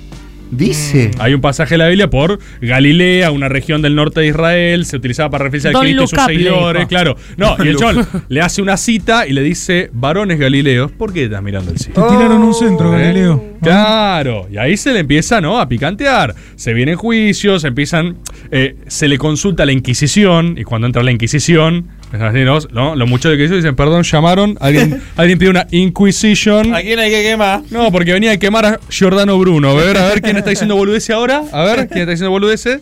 Dice. 0.50 1.10
Hay 1.20 1.32
un 1.32 1.40
pasaje 1.40 1.72
de 1.72 1.78
la 1.78 1.86
Biblia 1.88 2.10
por 2.10 2.38
Galilea, 2.60 3.30
una 3.30 3.48
región 3.48 3.80
del 3.80 3.94
norte 3.94 4.20
de 4.20 4.26
Israel, 4.26 4.84
se 4.84 4.98
utilizaba 4.98 5.30
para 5.30 5.44
referirse 5.44 5.68
a 5.68 5.72
Don 5.72 5.80
Cristo 5.80 6.02
y 6.02 6.06
sus 6.06 6.22
seguidores, 6.26 6.86
claro. 6.86 7.16
No, 7.38 7.56
y 7.64 7.68
el 7.68 7.76
chon 7.76 8.06
le 8.28 8.42
hace 8.42 8.60
una 8.60 8.76
cita 8.76 9.26
y 9.26 9.32
le 9.32 9.42
dice, 9.42 9.88
varones 9.94 10.38
galileos, 10.38 10.92
¿por 10.92 11.14
qué 11.14 11.24
estás 11.24 11.42
mirando 11.42 11.70
el 11.70 11.78
cielo? 11.78 11.94
Te 12.06 12.14
tiraron 12.14 12.42
un 12.42 12.52
centro, 12.52 12.94
¿Eh? 12.94 13.04
Galileo. 13.04 13.42
Claro, 13.62 14.48
y 14.52 14.58
ahí 14.58 14.76
se 14.76 14.92
le 14.92 14.98
empieza 14.98 15.40
¿no? 15.40 15.58
a 15.58 15.66
picantear. 15.66 16.34
Se 16.56 16.74
vienen 16.74 16.96
juicios, 16.96 17.64
empiezan. 17.64 18.18
eh, 18.50 18.76
se 18.86 19.08
le 19.08 19.16
consulta 19.16 19.62
a 19.62 19.66
la 19.66 19.72
Inquisición, 19.72 20.58
y 20.58 20.64
cuando 20.64 20.86
entra 20.86 21.02
la 21.02 21.10
Inquisición, 21.10 21.86
empiezan 22.12 22.28
así, 22.28 22.44
¿no? 22.44 22.58
¿no? 22.72 22.96
los 22.96 23.08
muchachos 23.08 23.30
de 23.30 23.34
Inquisición 23.36 23.60
dicen, 23.60 23.76
perdón, 23.76 24.02
llamaron, 24.02 24.56
alguien, 24.60 25.00
alguien 25.16 25.38
pidió 25.38 25.50
una 25.50 25.66
Inquisition. 25.70 26.72
quién 26.82 26.98
hay 26.98 27.10
que 27.10 27.22
quemar? 27.22 27.62
No, 27.70 27.92
porque 27.92 28.12
venía 28.12 28.32
a 28.32 28.36
quemar 28.36 28.66
a 28.66 28.80
Giordano 28.88 29.38
Bruno. 29.38 29.70
A 29.70 29.74
ver, 29.74 29.96
a 29.96 30.08
ver 30.08 30.20
quién 30.20 30.36
está 30.36 30.50
diciendo 30.50 30.74
boludece 30.76 31.12
ahora. 31.12 31.42
A 31.52 31.62
ver, 31.62 31.86
quién 31.88 32.00
está 32.00 32.10
diciendo 32.10 32.30
boludece. 32.30 32.80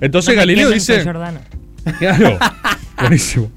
Entonces 0.00 0.34
No 0.34 0.40
Galileo 0.40 0.70
dice. 0.70 1.02
Giordano. 1.02 1.40
Claro. 1.98 2.38
Buenísimo. 2.98 3.50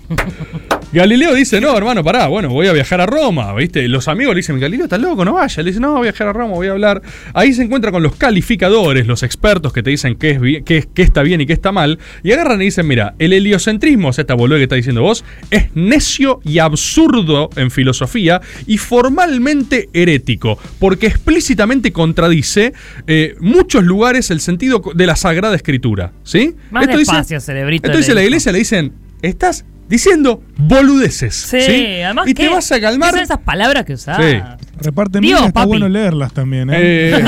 Galileo 0.94 1.34
dice, 1.34 1.60
no, 1.60 1.76
hermano, 1.76 2.04
pará, 2.04 2.28
bueno, 2.28 2.50
voy 2.50 2.68
a 2.68 2.74
viajar 2.74 3.02
a 3.02 3.06
Roma, 3.08 3.54
¿viste? 3.56 3.88
Los 3.88 4.08
amigos 4.08 4.36
le 4.36 4.40
dicen, 4.40 4.60
Galileo, 4.60 4.86
estás 4.86 5.02
loco, 5.02 5.26
no 5.26 5.34
vaya. 5.34 5.64
Le 5.64 5.72
dice, 5.72 5.80
no, 5.80 5.94
voy 5.94 6.00
a 6.02 6.12
viajar 6.12 6.28
a 6.28 6.34
Roma, 6.34 6.54
voy 6.54 6.68
a 6.68 6.72
hablar. 6.72 7.02
Ahí 7.34 7.52
se 7.54 7.64
encuentra 7.64 7.92
con 7.92 8.04
los 8.04 8.16
calificadores, 8.16 9.08
los 9.08 9.24
expertos 9.24 9.74
que 9.74 9.82
te 9.82 9.90
dicen 9.90 10.16
qué, 10.16 10.32
es 10.32 10.64
qué, 10.64 10.88
qué 10.94 11.02
está 11.02 11.24
bien 11.24 11.42
y 11.42 11.46
qué 11.48 11.54
está 11.54 11.72
mal. 11.72 11.98
Y 12.22 12.32
agarran 12.32 12.62
y 12.62 12.66
dicen, 12.66 12.88
mira, 12.88 13.16
el 13.18 13.34
heliocentrismo, 13.34 14.10
o 14.10 14.14
sea, 14.14 14.22
esta 14.22 14.36
boluda 14.36 14.58
que 14.58 14.64
está 14.64 14.76
diciendo 14.76 15.02
vos, 15.02 15.26
es 15.50 15.76
necio 15.76 16.40
y 16.44 16.60
absurdo 16.60 17.50
en 17.56 17.72
filosofía 17.72 18.42
y 18.68 18.78
formalmente 18.78 19.90
herético, 19.94 20.60
porque 20.80 21.08
explícitamente 21.08 21.92
contradice 21.92 22.74
eh, 23.08 23.36
muchos 23.40 23.84
lugares 23.84 24.30
el 24.32 24.42
sentido 24.42 24.82
de 24.94 25.08
la 25.08 25.16
Sagrada 25.16 25.56
Escritura, 25.56 26.12
¿sí? 26.24 26.56
Más 26.72 26.84
Esto 26.88 26.98
dice- 27.00 27.40
cerebrito. 27.40 27.88
entonces 27.88 28.14
la 28.14 28.24
iglesia 28.24 28.52
le 28.52 28.60
dicen, 28.60 28.94
estás 29.22 29.66
diciendo 29.90 30.42
boludeces. 30.58 31.36
Sí, 31.36 31.62
Sí, 31.62 31.86
además. 32.02 32.28
Y 32.28 32.34
te 32.34 32.44
¿qué? 32.44 32.50
vas 32.50 32.72
a 32.72 32.80
calmar. 32.82 33.12
¿Qué 33.12 33.18
son 33.18 33.24
esas 33.24 33.40
palabras 33.40 33.86
que 33.86 33.94
usás? 33.94 34.18
Sí. 34.18 34.40
Reparten 34.78 35.22
Dios, 35.22 35.40
bien, 35.40 35.48
está 35.50 35.60
papi. 35.62 35.68
bueno 35.70 35.88
leerlas 35.90 36.34
también, 36.34 36.70
¿eh? 36.72 36.76
Eh, 36.80 37.24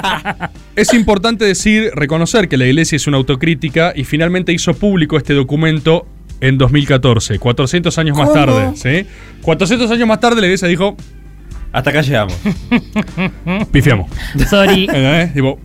es 0.76 0.92
importante 0.92 1.44
decir, 1.44 1.90
reconocer 1.94 2.48
que 2.48 2.56
la 2.56 2.66
iglesia 2.66 2.96
es 2.96 3.06
una 3.06 3.16
autocrítica 3.16 3.92
y 3.94 4.04
finalmente 4.04 4.52
hizo 4.52 4.74
público 4.74 5.16
este 5.16 5.32
documento 5.34 6.06
en 6.40 6.58
2014, 6.58 7.38
400 7.38 7.96
años 7.98 8.16
más 8.18 8.32
tarde. 8.32 8.70
¿sí? 8.74 9.06
400 9.42 9.90
años 9.90 10.08
más 10.08 10.20
tarde 10.20 10.40
la 10.40 10.46
iglesia 10.48 10.68
dijo, 10.68 10.96
Hasta 11.72 11.90
acá 11.90 12.00
llegamos. 12.02 12.34
pifiamos. 13.72 14.10
Sorry. 14.48 14.84
¿Entendés? 14.88 15.32
Tipo, 15.34 15.58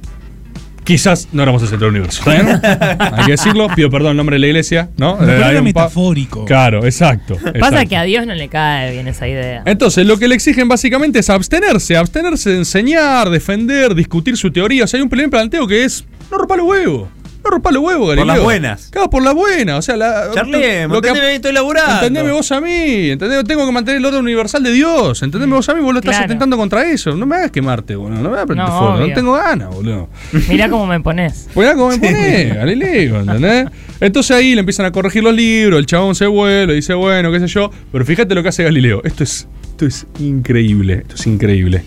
quizás 0.86 1.28
no 1.34 1.44
éramos 1.44 1.62
el 1.64 1.68
centro 1.68 1.88
del 1.88 1.96
universo. 1.96 2.24
Hay 2.30 3.26
que 3.26 3.32
decirlo, 3.32 3.68
pido 3.76 3.90
perdón 3.90 4.12
en 4.12 4.18
nombre 4.18 4.36
de 4.36 4.40
la 4.40 4.48
iglesia, 4.48 4.90
¿no? 4.96 5.22
Era 5.22 5.62
metafórico. 5.62 6.46
Claro, 6.46 6.86
exacto. 6.86 7.36
Pasa 7.36 7.50
exacto. 7.58 7.90
que 7.90 7.98
a 7.98 8.04
Dios 8.04 8.26
no 8.26 8.34
le 8.34 8.48
cae 8.48 8.92
bien 8.92 9.08
esa 9.08 9.28
idea. 9.28 9.64
Entonces, 9.66 10.06
lo 10.06 10.18
que 10.18 10.28
le 10.28 10.36
exigen 10.36 10.68
básicamente 10.68 11.20
es 11.20 11.30
abstenerse, 11.30 11.98
abstenerse 11.98 12.52
de 12.52 12.58
enseñar, 12.58 13.30
defender, 13.30 13.94
discutir 13.96 14.38
su 14.38 14.52
teoría. 14.52 14.86
O 14.86 14.88
sea, 14.88 15.00
hay 15.00 15.02
un 15.02 15.10
primer 15.10 15.30
planteo 15.30 15.68
que 15.68 15.84
es, 15.84 16.06
no 16.32 16.38
rompa 16.38 16.56
los 16.56 16.68
huevos. 16.68 17.10
No 17.46 17.52
rompa 17.52 17.72
los 17.72 17.84
huevos, 17.84 18.10
Galileo. 18.10 18.26
las 18.26 18.44
buenas. 18.44 18.88
Claro, 18.92 19.10
por 19.10 19.24
las 19.24 19.34
buenas. 19.36 19.78
O 19.78 19.82
sea, 19.84 19.96
la, 19.96 20.32
Charlemos, 20.34 20.96
lo 20.98 21.02
que- 21.02 21.36
estoy 21.36 21.54
laburando. 21.54 21.94
Entendeme 21.94 22.32
vos 22.32 22.52
a 22.52 22.60
mí. 22.60 23.12
Entendeme, 23.12 23.44
tengo 23.44 23.66
que 23.68 23.72
mantener 23.72 24.00
el 24.00 24.06
orden 24.06 24.22
universal 24.22 24.64
de 24.64 24.72
Dios. 24.72 25.22
Entendeme 25.22 25.54
vos 25.56 25.70
a 25.70 25.76
mí, 25.76 25.82
vos 25.82 25.94
lo 25.94 26.00
estás 26.00 26.14
Claro. 26.16 26.26
atentando 26.26 26.58
contra 26.58 26.90
eso. 26.90 27.16
No 27.16 27.26
me 27.28 27.36
hagas 27.36 27.52
quemarte, 27.52 27.96
boludo. 27.96 28.20
No 28.22 28.30
me 28.30 28.36
hagas 28.36 28.48
prender 28.48 28.68
No, 28.68 28.80
fuego. 28.80 29.08
No 29.08 29.14
tengo 29.14 29.34
ganas, 29.34 29.70
boludo. 29.70 30.10
Mirá 30.50 30.70
cómo 30.70 30.88
me 30.88 31.00
pones. 31.02 31.48
Pues 31.54 31.68
ya 31.70 31.76
como 31.76 31.90
me 31.90 32.00
pone, 32.00 32.46
Galileo, 32.56 33.20
¿entendés? 33.20 33.68
Entonces 34.00 34.36
ahí 34.36 34.56
le 34.56 34.62
empiezan 34.62 34.88
a 34.88 34.92
corregir 34.92 35.24
los 35.24 35.34
libros, 35.36 35.78
el 35.80 35.86
chabón 35.86 36.16
se 36.16 36.26
vuelve, 36.26 36.74
dice, 36.74 36.94
bueno, 36.96 37.32
qué 37.32 37.40
sé 37.42 37.48
yo. 37.48 37.70
Pero 37.92 38.04
fíjate 38.06 38.34
lo 38.34 38.42
que 38.42 38.50
hace 38.50 38.64
Galileo. 38.64 39.02
Esto 39.04 39.24
es, 39.24 39.48
esto 39.70 39.86
es 39.86 40.08
increíble, 40.20 40.96
esto 41.04 41.16
es 41.16 41.28
increíble. 41.28 41.84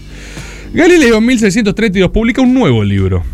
Galileo 0.72 1.18
en 1.18 1.26
1632 1.26 2.10
publica 2.10 2.40
un 2.42 2.54
nuevo 2.54 2.84
libro. 2.84 3.24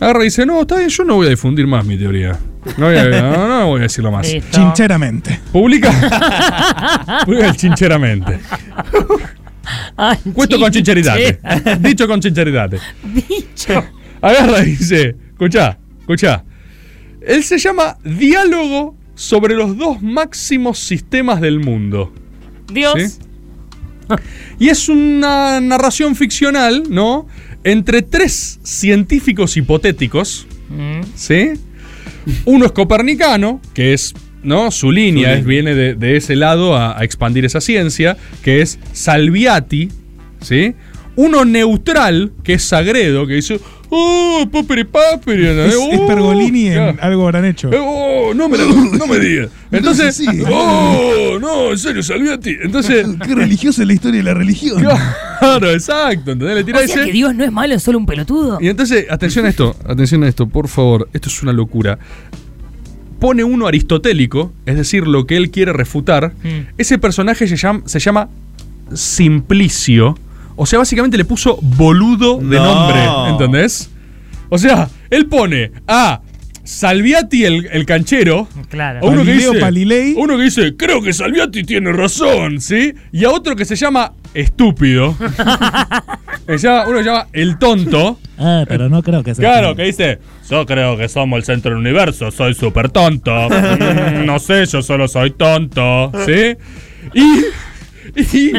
Agarra 0.00 0.22
y 0.22 0.24
dice, 0.24 0.46
no, 0.46 0.62
está 0.62 0.78
bien, 0.78 0.88
yo 0.88 1.04
no 1.04 1.16
voy 1.16 1.26
a 1.26 1.30
difundir 1.30 1.66
más 1.66 1.84
mi 1.84 1.96
teoría. 1.96 2.38
No 2.78 2.86
voy 2.86 2.96
a, 2.96 3.04
no, 3.04 3.48
no 3.48 3.66
voy 3.68 3.80
a 3.80 3.82
decirlo 3.82 4.10
más. 4.10 4.32
Listo. 4.32 4.50
Chincheramente. 4.50 5.40
Publica. 5.52 5.90
publica 7.24 7.46
el 7.48 7.56
chincheramente. 7.56 8.38
Ay, 9.96 10.18
Cuesto 10.32 10.58
con 10.58 10.70
chincheridad. 10.70 11.16
Dicho 11.80 12.08
con 12.08 12.20
chincheridad. 12.20 12.70
Dicho. 13.02 13.84
Agarra 14.22 14.62
y 14.62 14.70
dice, 14.70 15.16
escuchá, 15.32 15.78
escuchá. 16.00 16.44
Él 17.20 17.44
se 17.44 17.58
llama 17.58 17.98
Diálogo 18.02 18.96
sobre 19.14 19.54
los 19.54 19.76
dos 19.76 20.02
máximos 20.02 20.78
sistemas 20.78 21.40
del 21.40 21.60
mundo. 21.60 22.12
Dios. 22.72 22.94
¿Sí? 22.96 23.30
Y 24.58 24.68
es 24.68 24.88
una 24.88 25.60
narración 25.60 26.16
ficcional, 26.16 26.84
¿no? 26.88 27.26
Entre 27.64 28.02
tres 28.02 28.58
científicos 28.62 29.56
hipotéticos, 29.56 30.46
Mm. 30.70 31.00
¿sí? 31.16 31.50
Uno 32.44 32.66
es 32.66 32.70
copernicano, 32.72 33.60
que 33.74 33.92
es, 33.92 34.14
¿no? 34.44 34.70
Su 34.70 34.92
línea 34.92 35.34
es, 35.34 35.44
viene 35.44 35.74
de, 35.74 35.94
de 35.94 36.16
ese 36.16 36.36
lado 36.36 36.76
a, 36.76 36.96
a 36.96 37.02
expandir 37.02 37.44
esa 37.44 37.60
ciencia, 37.60 38.16
que 38.44 38.62
es 38.62 38.78
Salviati, 38.92 39.88
¿sí? 40.40 40.74
Uno 41.16 41.44
neutral, 41.44 42.30
que 42.44 42.52
es 42.54 42.62
Sagredo, 42.62 43.26
que 43.26 43.34
dice, 43.34 43.58
oh, 43.90 44.46
papere 44.50 44.84
papere. 44.84 45.42
Es, 45.44 45.50
¿entendés? 45.50 45.74
es 45.92 46.00
Oh, 46.00 46.06
Pergolini 46.06 46.66
en 46.68 46.72
claro. 46.74 46.98
algo 47.02 47.24
habrán 47.24 47.44
hecho. 47.44 47.70
Eh, 47.72 47.78
Oh, 47.80 48.32
no 48.34 48.48
me, 48.48 48.58
la- 48.58 48.64
no 48.64 49.06
me 49.06 49.18
digas. 49.18 49.50
Entonces, 49.72 50.14
sí. 50.16 50.26
oh, 50.50 51.38
no, 51.40 51.70
en 51.72 51.78
serio, 51.78 52.02
Salviati. 52.02 52.56
Entonces, 52.62 53.06
Qué 53.26 53.34
religiosa 53.34 53.82
es 53.82 53.88
la 53.88 53.94
historia 53.94 54.18
de 54.18 54.24
la 54.24 54.34
religión. 54.34 54.82
claro, 55.40 55.70
exacto. 55.70 56.30
¿entendés? 56.32 56.56
Le 56.56 56.64
tira 56.64 56.78
O 56.78 56.82
sea 56.86 56.94
ese. 56.96 57.04
que 57.06 57.12
Dios 57.12 57.34
no 57.34 57.44
es 57.44 57.50
malo, 57.52 57.74
es 57.74 57.82
solo 57.82 57.98
un 57.98 58.06
pelotudo. 58.06 58.58
Y 58.60 58.68
entonces, 58.68 59.06
atención 59.10 59.46
a 59.46 59.48
esto, 59.48 59.74
atención 59.86 60.22
a 60.24 60.28
esto, 60.28 60.46
por 60.48 60.68
favor, 60.68 61.08
esto 61.12 61.28
es 61.28 61.42
una 61.42 61.52
locura. 61.52 61.98
Pone 63.18 63.44
uno 63.44 63.66
aristotélico, 63.66 64.52
es 64.64 64.76
decir, 64.76 65.06
lo 65.06 65.26
que 65.26 65.36
él 65.36 65.50
quiere 65.50 65.72
refutar. 65.72 66.32
Mm. 66.42 66.72
Ese 66.78 66.98
personaje 66.98 67.46
se 67.48 67.56
llama, 67.56 67.82
se 67.84 67.98
llama 68.00 68.28
Simplicio. 68.94 70.16
O 70.62 70.66
sea, 70.66 70.78
básicamente 70.78 71.16
le 71.16 71.24
puso 71.24 71.58
boludo 71.62 72.36
de 72.36 72.56
No. 72.58 72.64
nombre, 72.74 73.00
¿entendés? 73.30 73.90
O 74.50 74.58
sea, 74.58 74.90
él 75.08 75.24
pone 75.26 75.72
a 75.88 76.20
Salviati 76.64 77.44
el, 77.46 77.66
el 77.72 77.86
canchero. 77.86 78.46
Claro. 78.68 79.00
A 79.00 79.04
uno 79.06 79.24
que 79.24 79.32
dice, 79.32 79.58
Galilei. 79.58 80.12
uno 80.18 80.36
que 80.36 80.42
dice, 80.42 80.76
creo 80.76 81.00
que 81.00 81.14
Salviati 81.14 81.64
tiene 81.64 81.90
razón, 81.92 82.60
¿sí? 82.60 82.92
Y 83.10 83.24
a 83.24 83.30
otro 83.30 83.56
que 83.56 83.64
se 83.64 83.74
llama 83.74 84.12
estúpido. 84.34 85.16
Que 86.46 86.58
se 86.58 86.66
llama- 86.66 86.84
uno 86.88 86.96
que 86.98 87.04
se 87.04 87.10
llama 87.10 87.26
el 87.32 87.58
tonto. 87.58 88.18
Ah, 88.38 88.64
pero 88.68 88.88
no 88.88 89.02
creo 89.02 89.22
que 89.22 89.34
sea. 89.34 89.42
Claro, 89.50 89.76
que 89.76 89.84
dice, 89.84 90.18
yo 90.50 90.66
creo 90.66 90.96
que 90.96 91.08
somos 91.08 91.36
el 91.38 91.44
centro 91.44 91.70
del 91.70 91.78
universo, 91.80 92.30
soy 92.32 92.54
súper 92.54 92.88
tonto. 92.90 93.30
Mm, 93.50 94.26
no 94.26 94.38
sé, 94.40 94.66
yo 94.66 94.82
solo 94.82 95.06
soy 95.08 95.30
tonto. 95.30 96.10
¿Sí? 96.26 96.56
Y, 97.14 97.44
y 98.32 98.52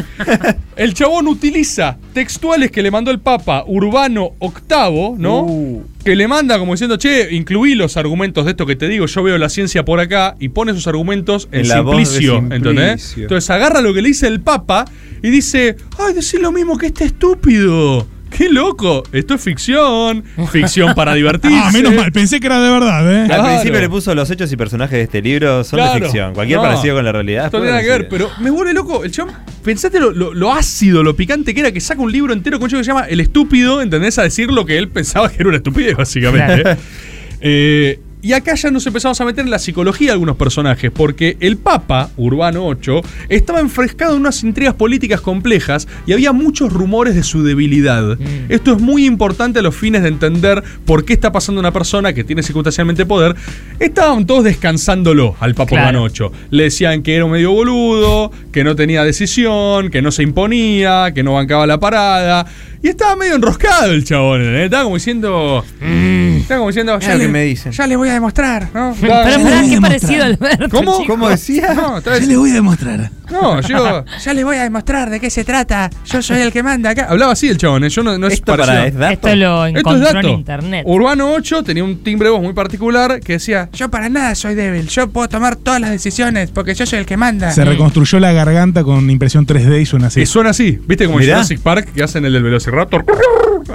el 0.75 0.93
chabón 0.93 1.27
utiliza 1.27 1.97
textuales 2.13 2.71
que 2.71 2.81
le 2.81 2.91
mandó 2.91 3.11
el 3.11 3.19
Papa 3.19 3.63
Urbano 3.67 4.31
VIII, 4.39 5.15
¿no? 5.17 5.83
Que 6.03 6.15
le 6.15 6.27
manda 6.27 6.57
como 6.57 6.73
diciendo, 6.73 6.97
che, 6.97 7.33
incluí 7.33 7.75
los 7.75 7.97
argumentos 7.97 8.45
de 8.45 8.51
esto 8.51 8.65
que 8.65 8.75
te 8.75 8.87
digo, 8.87 9.05
yo 9.05 9.23
veo 9.23 9.37
la 9.37 9.49
ciencia 9.49 9.85
por 9.85 9.99
acá, 9.99 10.35
y 10.39 10.49
pone 10.49 10.73
sus 10.73 10.87
argumentos 10.87 11.47
en, 11.51 11.61
En 11.61 11.69
la 11.69 11.81
voz 11.81 11.97
de 11.97 12.05
simplicio, 12.05 12.37
¿entendés? 12.37 13.01
Simplicio. 13.01 13.23
Entonces 13.23 13.49
agarra 13.49 13.81
lo 13.81 13.93
que 13.93 14.01
le 14.01 14.09
dice 14.09 14.27
el 14.27 14.41
Papa 14.41 14.85
y 15.21 15.29
dice, 15.29 15.75
ay, 15.99 16.13
decís 16.13 16.39
lo 16.41 16.51
mismo 16.51 16.77
que 16.77 16.87
este 16.87 17.05
estúpido. 17.05 18.07
¡Qué 18.35 18.49
loco! 18.49 19.03
Esto 19.11 19.35
es 19.35 19.41
ficción, 19.41 20.23
ficción 20.51 20.95
para 20.95 21.13
divertirse. 21.15 21.57
Ah, 21.61 21.69
menos 21.71 21.93
mal. 21.93 22.11
Pensé 22.11 22.39
que 22.39 22.47
era 22.47 22.59
de 22.61 22.69
verdad, 22.69 23.13
¿eh? 23.23 23.25
Claro. 23.27 23.43
Al 23.43 23.49
principio 23.49 23.79
le 23.81 23.89
puso 23.89 24.15
los 24.15 24.29
hechos 24.31 24.51
y 24.51 24.55
personajes 24.57 24.93
de 24.97 25.01
este 25.03 25.21
libro 25.21 25.63
son 25.63 25.77
Claro. 25.77 25.93
de 25.95 26.01
ficción. 26.01 26.33
Cualquier 26.33 26.57
No. 26.59 26.63
parecido 26.63 26.95
con 26.95 27.05
la 27.05 27.11
realidad. 27.11 27.45
Esto 27.45 27.57
no 27.57 27.63
tiene 27.63 27.71
nada 27.77 27.83
que 27.83 27.89
ver, 27.99 28.09
pero 28.09 28.29
me 28.39 28.49
vuelve 28.49 28.73
loco. 28.73 29.03
El 29.03 29.11
chabón, 29.11 29.33
pensate 29.63 29.99
lo, 29.99 30.11
lo- 30.11 30.33
lo 30.33 30.53
ácido, 30.53 31.03
lo 31.03 31.15
picante 31.15 31.53
que 31.53 31.59
era 31.59 31.71
que 31.71 31.81
saca 31.81 32.01
un 32.01 32.11
libro 32.11 32.33
entero 32.33 32.59
con 32.59 32.65
un 32.65 32.79
que 32.79 32.83
se 32.83 32.87
llama 32.91 33.05
El 33.07 33.19
Estúpido, 33.19 33.81
¿entendés? 33.81 34.17
A 34.17 34.23
decir 34.23 34.49
lo 34.51 34.65
que 34.65 34.77
él 34.77 34.87
pensaba 34.87 35.29
que 35.29 35.35
era 35.39 35.49
una 35.49 35.57
estupidez, 35.57 35.95
básicamente. 35.95 36.77
Eh, 37.43 37.99
y 38.21 38.33
acá 38.33 38.55
ya 38.55 38.69
nos 38.69 38.85
empezamos 38.85 39.19
a 39.19 39.25
meter 39.25 39.45
en 39.45 39.51
la 39.51 39.59
psicología 39.59 40.07
de 40.07 40.13
algunos 40.13 40.35
personajes, 40.35 40.91
porque 40.91 41.37
el 41.39 41.57
Papa, 41.57 42.09
Urbano 42.17 42.69
VIII, 42.69 43.01
estaba 43.29 43.59
enfrescado 43.59 44.13
en 44.13 44.21
unas 44.21 44.43
intrigas 44.43 44.75
políticas 44.75 45.21
complejas 45.21 45.87
y 46.05 46.13
había 46.13 46.31
muchos 46.31 46.71
rumores 46.71 47.15
de 47.15 47.23
su 47.23 47.43
debilidad. 47.43 48.17
Esto 48.49 48.73
es 48.73 48.81
muy 48.81 49.05
importante 49.05 49.59
a 49.59 49.61
los 49.61 49.75
fines 49.75 50.03
de 50.03 50.09
entender 50.09 50.63
por 50.85 51.03
qué 51.03 51.13
está 51.13 51.31
pasando 51.31 51.59
una 51.59 51.71
persona 51.71 52.13
que 52.13 52.23
tiene 52.23 52.43
circunstancialmente 52.43 53.05
poder. 53.05 53.35
Estaban 53.79 54.25
todos 54.25 54.43
descansándolo 54.43 55.35
al 55.39 55.55
Papa 55.55 55.69
Claro. 55.69 56.03
Urbano 56.03 56.13
VIII. 56.31 56.39
Le 56.51 56.63
decían 56.63 57.01
que 57.03 57.15
era 57.15 57.25
un 57.25 57.31
medio 57.31 57.51
boludo, 57.51 58.31
que 58.51 58.63
no 58.63 58.75
tenía 58.75 59.03
decisión, 59.03 59.89
que 59.89 60.01
no 60.01 60.11
se 60.11 60.23
imponía, 60.23 61.11
que 61.13 61.23
no 61.23 61.33
bancaba 61.33 61.65
la 61.65 61.79
parada. 61.79 62.45
Y 62.83 62.87
estaba 62.87 63.15
medio 63.15 63.35
enroscado 63.35 63.91
el 63.91 64.03
chabón, 64.03 64.41
¿eh? 64.41 64.65
Estaba 64.65 64.83
como 64.85 64.95
diciendo. 64.95 65.63
Estaba 65.79 66.57
como 66.59 66.69
diciendo. 66.69 66.97
Es 66.97 67.07
lo 67.07 67.19
que 67.19 67.27
me 67.27 67.43
dicen. 67.43 67.71
Ya 67.71 67.85
les 67.85 67.95
voy 67.97 68.09
a 68.09 68.13
demostrar, 68.13 68.69
¿no? 68.73 68.95
Pero 69.01 69.13
pará, 69.13 69.61
qué 69.69 69.79
parecido 69.79 70.23
Alberto. 70.25 70.69
¿Cómo? 70.69 70.97
chico. 71.01 71.13
¿Cómo 71.13 71.29
decía? 71.29 71.73
No, 71.75 72.01
Ya 72.01 72.19
le 72.19 72.37
voy 72.37 72.49
a 72.49 72.53
demostrar. 72.55 73.11
no, 73.31 73.61
yo. 73.61 74.03
Ya 74.25 74.33
les 74.33 74.43
voy 74.43 74.57
a 74.57 74.63
demostrar 74.63 75.11
de 75.11 75.19
qué 75.19 75.29
se 75.29 75.43
trata. 75.43 75.91
Yo 76.05 76.21
soy 76.23 76.39
el 76.39 76.51
que 76.51 76.63
manda 76.63 76.89
acá. 76.89 77.05
Hablaba 77.09 77.33
así 77.33 77.49
el 77.49 77.57
chabón, 77.57 77.83
¿eh? 77.83 77.89
Yo 77.89 78.01
no, 78.01 78.17
no 78.17 78.27
es 78.27 78.33
Esto 78.33 78.45
parecido. 78.57 78.73
para 78.75 78.87
es 78.87 78.95
dato. 78.95 79.13
Esto 79.13 79.35
lo 79.35 79.65
Esto 79.67 79.77
es 79.79 79.79
encontró 79.79 80.19
en 80.19 80.29
internet. 80.29 80.83
Urbano 80.87 81.33
8 81.33 81.63
tenía 81.63 81.83
un 81.83 82.03
timbre 82.03 82.29
de 82.29 82.33
voz 82.33 82.41
muy 82.41 82.53
particular 82.53 83.19
que 83.19 83.33
decía: 83.33 83.69
Yo 83.73 83.91
para 83.91 84.09
nada 84.09 84.33
soy 84.33 84.55
débil, 84.55 84.87
yo 84.87 85.07
puedo 85.09 85.29
tomar 85.29 85.55
todas 85.55 85.79
las 85.79 85.91
decisiones 85.91 86.49
porque 86.49 86.73
yo 86.73 86.87
soy 86.87 86.97
el 86.99 87.05
que 87.05 87.15
manda. 87.15 87.51
Se 87.51 87.63
reconstruyó 87.63 88.19
la 88.19 88.31
garganta 88.31 88.83
con 88.83 89.07
impresión 89.11 89.45
3D 89.45 89.81
y 89.81 89.85
suena 89.85 90.07
así. 90.07 90.21
Y 90.21 90.25
suena 90.25 90.49
así, 90.49 90.79
¿viste? 90.87 91.05
Como 91.05 91.19
en 91.19 91.25
Mirá. 91.25 91.35
Jurassic 91.37 91.59
Park 91.59 91.93
que 91.93 92.01
hacen 92.03 92.25
el 92.25 92.33
del 92.33 92.43
Velociraptor. 92.71 93.05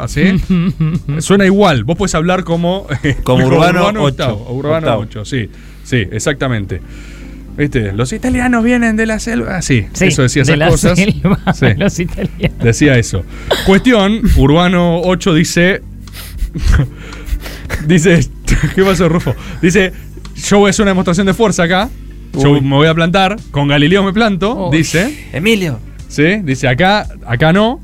Así. 0.01 0.33
suena 1.21 1.45
igual. 1.47 1.85
Vos 1.85 1.97
podés 1.97 2.15
hablar 2.15 2.45
como. 2.45 2.87
Como 3.25 3.47
Urbano 3.47 3.87
ocho. 3.89 4.03
octavo, 4.05 4.37
o 4.49 4.55
Urbano 4.55 4.77
Octavo. 4.79 5.03
8, 5.03 5.25
sí. 5.25 5.51
Sí, 5.85 5.97
exactamente. 6.11 6.81
¿Viste? 7.57 7.93
Los 7.93 8.13
italianos 8.13 8.63
vienen 8.65 8.97
de 8.97 9.07
la 9.07 9.19
selva. 9.19 9.57
Ah, 9.57 9.63
sí, 9.63 9.87
Sí, 9.95 10.07
eso 10.07 10.23
decía 10.23 10.43
de 10.43 10.53
esas 10.53 10.59
la 10.59 10.69
cosas. 10.69 10.99
selva, 10.99 11.41
Sí. 11.55 11.67
Los 11.77 11.99
italianos. 12.01 12.59
Decía 12.63 12.99
eso. 12.99 13.25
Cuestión, 13.65 14.21
Urbano 14.37 15.01
8 15.03 15.33
dice. 15.35 15.81
dice. 17.87 18.21
¿Qué 18.75 18.83
pasó, 18.83 19.09
Rufo? 19.09 19.35
Dice. 19.63 19.93
Yo 20.49 20.59
voy 20.59 20.69
a 20.69 20.71
hacer 20.71 20.83
una 20.83 20.91
demostración 20.91 21.27
de 21.27 21.33
fuerza 21.35 21.63
acá. 21.63 21.89
Yo 22.35 22.51
Uy. 22.51 22.61
me 22.61 22.75
voy 22.77 22.87
a 22.89 22.95
plantar. 22.95 23.37
Con 23.51 23.69
Galileo 23.69 24.03
me 24.03 24.13
planto. 24.13 24.69
Uy. 24.69 24.77
Dice. 24.77 25.29
Emilio. 25.33 25.79
¿Sí? 26.09 26.37
Dice 26.45 26.69
acá, 26.69 27.07
acá 27.27 27.53
no. 27.55 27.81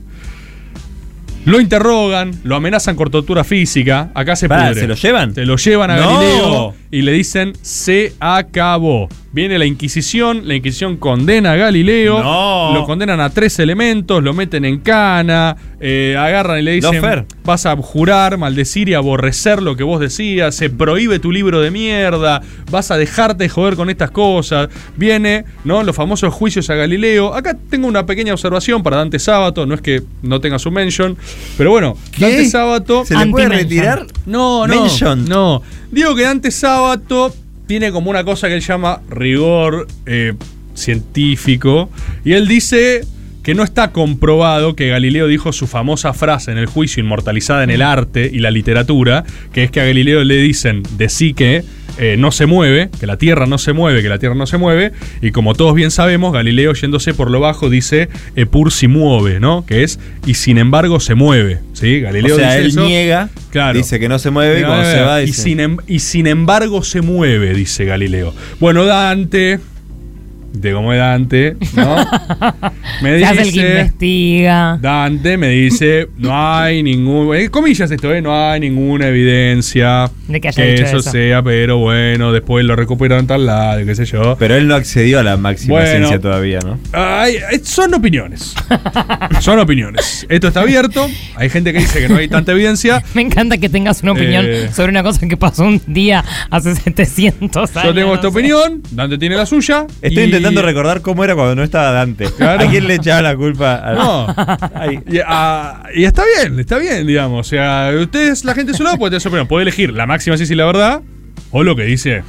Lo 1.44 1.60
interrogan, 1.60 2.32
lo 2.44 2.56
amenazan 2.56 2.94
con 2.96 3.10
tortura 3.10 3.42
física. 3.44 4.10
Acá 4.14 4.36
se 4.36 4.48
Pará, 4.48 4.68
pudre. 4.68 4.80
¿se 4.82 4.86
lo 4.86 4.94
llevan? 4.94 5.34
Se 5.34 5.44
lo 5.44 5.56
llevan 5.56 5.90
a 5.90 5.96
No. 5.96 6.08
Galileo 6.14 6.74
y 6.92 7.02
le 7.02 7.10
dicen 7.12 7.54
se 7.62 8.12
acabó. 8.20 9.08
Viene 9.34 9.58
la 9.58 9.64
Inquisición, 9.64 10.42
la 10.46 10.54
Inquisición 10.56 10.98
condena 10.98 11.52
a 11.52 11.56
Galileo, 11.56 12.22
No. 12.22 12.74
lo 12.74 12.84
condenan 12.84 13.18
a 13.18 13.30
tres 13.30 13.58
elementos, 13.60 14.22
lo 14.22 14.34
meten 14.34 14.66
en 14.66 14.78
cana, 14.80 15.56
eh, 15.80 16.14
agarran 16.18 16.58
y 16.58 16.62
le 16.62 16.72
dicen 16.72 16.96
Lofer. 16.96 17.24
vas 17.42 17.64
a 17.64 17.74
jurar, 17.78 18.36
maldecir 18.36 18.90
y 18.90 18.94
aborrecer 18.94 19.62
lo 19.62 19.74
que 19.74 19.84
vos 19.84 20.00
decías, 20.00 20.54
se 20.54 20.68
prohíbe 20.68 21.18
tu 21.18 21.32
libro 21.32 21.62
de 21.62 21.70
mierda, 21.70 22.42
vas 22.70 22.90
a 22.90 22.98
dejarte 22.98 23.44
de 23.44 23.48
joder 23.48 23.74
con 23.74 23.88
estas 23.88 24.10
cosas. 24.10 24.68
Viene, 24.98 25.46
¿no? 25.64 25.82
Los 25.82 25.96
famosos 25.96 26.34
juicios 26.34 26.68
a 26.68 26.74
Galileo. 26.74 27.32
Acá 27.34 27.56
tengo 27.70 27.88
una 27.88 28.04
pequeña 28.04 28.34
observación 28.34 28.82
para 28.82 28.98
Dante 28.98 29.18
Sábato, 29.18 29.64
no 29.64 29.74
es 29.74 29.80
que 29.80 30.02
no 30.20 30.42
tenga 30.42 30.58
su 30.58 30.70
mention, 30.70 31.16
pero 31.56 31.70
bueno, 31.70 31.96
¿Qué? 32.14 32.26
Dante 32.26 32.50
Sábato 32.50 33.06
¿Se 33.06 33.16
le 33.16 33.26
puede 33.28 33.48
retirar? 33.48 34.06
no, 34.26 34.66
no. 34.66 34.82
Mention. 34.82 35.24
No. 35.24 35.62
Digo 35.92 36.16
que 36.16 36.22
Dante 36.22 36.50
Sábato 36.50 37.34
tiene 37.66 37.92
como 37.92 38.10
una 38.10 38.24
cosa 38.24 38.48
que 38.48 38.54
él 38.54 38.62
llama 38.62 39.02
rigor 39.10 39.86
eh, 40.06 40.32
científico. 40.74 41.90
Y 42.24 42.32
él 42.32 42.48
dice 42.48 43.02
que 43.42 43.54
no 43.54 43.62
está 43.62 43.92
comprobado 43.92 44.74
que 44.74 44.88
Galileo 44.88 45.26
dijo 45.26 45.52
su 45.52 45.66
famosa 45.66 46.14
frase 46.14 46.50
en 46.50 46.56
el 46.56 46.64
juicio 46.64 47.02
inmortalizada 47.02 47.62
en 47.62 47.68
el 47.68 47.82
arte 47.82 48.30
y 48.32 48.38
la 48.38 48.50
literatura, 48.50 49.24
que 49.52 49.64
es 49.64 49.70
que 49.70 49.82
a 49.82 49.84
Galileo 49.84 50.24
le 50.24 50.36
dicen 50.36 50.82
de 50.96 51.10
sí 51.10 51.34
que 51.34 51.62
eh, 51.98 52.16
no 52.18 52.32
se 52.32 52.46
mueve, 52.46 52.88
que 52.98 53.06
la 53.06 53.16
Tierra 53.16 53.46
no 53.46 53.58
se 53.58 53.72
mueve, 53.72 54.02
que 54.02 54.08
la 54.08 54.18
Tierra 54.18 54.34
no 54.34 54.46
se 54.46 54.58
mueve, 54.58 54.92
y 55.20 55.30
como 55.30 55.54
todos 55.54 55.74
bien 55.74 55.90
sabemos, 55.90 56.32
Galileo 56.32 56.72
yéndose 56.74 57.14
por 57.14 57.30
lo 57.30 57.40
bajo 57.40 57.70
dice 57.70 58.08
Epur 58.36 58.72
si 58.72 58.88
mueve, 58.88 59.40
¿no? 59.40 59.64
Que 59.66 59.82
es 59.82 59.98
y 60.26 60.34
sin 60.34 60.58
embargo 60.58 61.00
se 61.00 61.14
mueve, 61.14 61.60
¿sí? 61.72 62.00
Galileo 62.00 62.36
o 62.36 62.38
sea, 62.38 62.50
dice 62.56 62.60
él 62.60 62.66
eso. 62.68 62.84
niega, 62.84 63.28
Claro. 63.50 63.76
dice 63.76 64.00
que 64.00 64.08
no 64.08 64.18
se 64.18 64.30
mueve 64.30 64.60
y 64.60 64.64
cuando 64.64 64.84
se 64.90 65.00
va 65.02 65.22
y, 65.22 65.26
dice... 65.26 65.42
sin, 65.42 65.60
em- 65.60 65.76
y 65.86 65.98
sin 65.98 66.26
embargo 66.26 66.82
se 66.82 67.00
mueve, 67.02 67.54
dice 67.54 67.84
Galileo. 67.84 68.34
Bueno, 68.60 68.84
Dante, 68.84 69.58
de 70.52 70.72
como 70.72 70.92
es 70.92 70.98
Dante, 70.98 71.56
¿no? 71.74 71.96
Me 73.02 73.18
Se 73.18 73.24
hace 73.24 73.42
el 73.42 73.52
que 73.52 73.60
dice, 73.64 73.68
investiga. 73.70 74.78
Dante 74.80 75.36
me 75.38 75.48
dice, 75.48 76.08
no 76.18 76.30
hay 76.56 76.82
ningún, 76.82 77.34
eh, 77.34 77.48
comillas 77.48 77.90
esto, 77.90 78.12
¿eh? 78.14 78.20
no 78.22 78.32
hay 78.50 78.60
ninguna 78.60 79.08
evidencia 79.08 80.10
De 80.28 80.40
que 80.40 80.48
haya 80.48 80.64
dicho 80.64 80.84
eso, 80.84 80.98
eso. 80.98 81.10
sea, 81.10 81.42
pero 81.42 81.78
bueno, 81.78 82.32
después 82.32 82.64
lo 82.64 82.76
recuperaron 82.76 83.26
tal 83.26 83.46
lado, 83.46 83.84
qué 83.84 83.94
sé 83.94 84.04
yo. 84.04 84.36
Pero 84.38 84.54
él 84.56 84.68
no 84.68 84.74
accedió 84.74 85.18
a 85.18 85.22
la 85.22 85.36
máxima 85.36 85.74
Bueno. 85.74 85.90
ciencia 85.90 86.20
todavía, 86.20 86.58
¿no? 86.64 86.78
Ay, 86.92 87.36
eh, 87.36 87.60
son 87.62 87.94
opiniones. 87.94 88.54
Son 89.40 89.58
opiniones. 89.58 90.24
Esto 90.28 90.48
está 90.48 90.60
abierto. 90.60 91.08
Hay 91.36 91.48
gente 91.50 91.72
que 91.72 91.80
dice 91.80 92.00
que 92.00 92.08
no 92.08 92.16
hay 92.16 92.28
tanta 92.28 92.52
evidencia. 92.52 93.02
Me 93.14 93.22
encanta 93.22 93.58
que 93.58 93.68
tengas 93.68 94.02
una 94.02 94.12
opinión 94.12 94.44
Eh. 94.46 94.68
sobre 94.72 94.90
una 94.90 95.02
cosa 95.02 95.26
que 95.26 95.36
pasó 95.36 95.64
un 95.64 95.80
día 95.86 96.24
hace 96.50 96.74
700 96.76 97.76
años. 97.76 97.84
Yo 97.88 97.94
tengo 97.94 98.14
esta 98.14 98.26
no 98.28 98.32
sé. 98.32 98.38
opinión. 98.38 98.82
Dante 98.92 99.18
tiene 99.18 99.34
la 99.36 99.46
suya. 99.46 99.86
Estoy 100.00 100.24
y- 100.24 100.30
intentando 100.42 100.62
recordar 100.62 101.00
cómo 101.02 101.24
era 101.24 101.34
cuando 101.34 101.54
no 101.56 101.62
estaba 101.62 101.90
Dante. 101.92 102.26
Claro. 102.36 102.64
¿A 102.64 102.70
quién 102.70 102.86
le 102.86 102.94
echaba 102.94 103.22
la 103.22 103.36
culpa? 103.36 103.80
A... 103.84 103.94
No. 103.94 105.02
Y, 105.10 105.18
ah, 105.26 105.84
y 105.94 106.04
está 106.04 106.22
bien, 106.36 106.58
está 106.60 106.78
bien, 106.78 107.06
digamos. 107.06 107.46
O 107.46 107.48
sea, 107.48 107.90
ustedes, 108.00 108.44
la 108.44 108.54
gente 108.54 108.72
de 108.72 108.78
su 108.78 108.84
lado, 108.84 108.96
puede 108.98 109.10
tener 109.10 109.20
su 109.20 109.28
opinión. 109.28 109.46
Puede 109.46 109.62
elegir 109.62 109.92
la 109.92 110.06
máxima 110.06 110.36
ciencia 110.36 110.54
y 110.54 110.56
la 110.56 110.66
verdad. 110.66 111.02
O 111.50 111.62
lo 111.62 111.76
que 111.76 111.84
dice. 111.84 112.22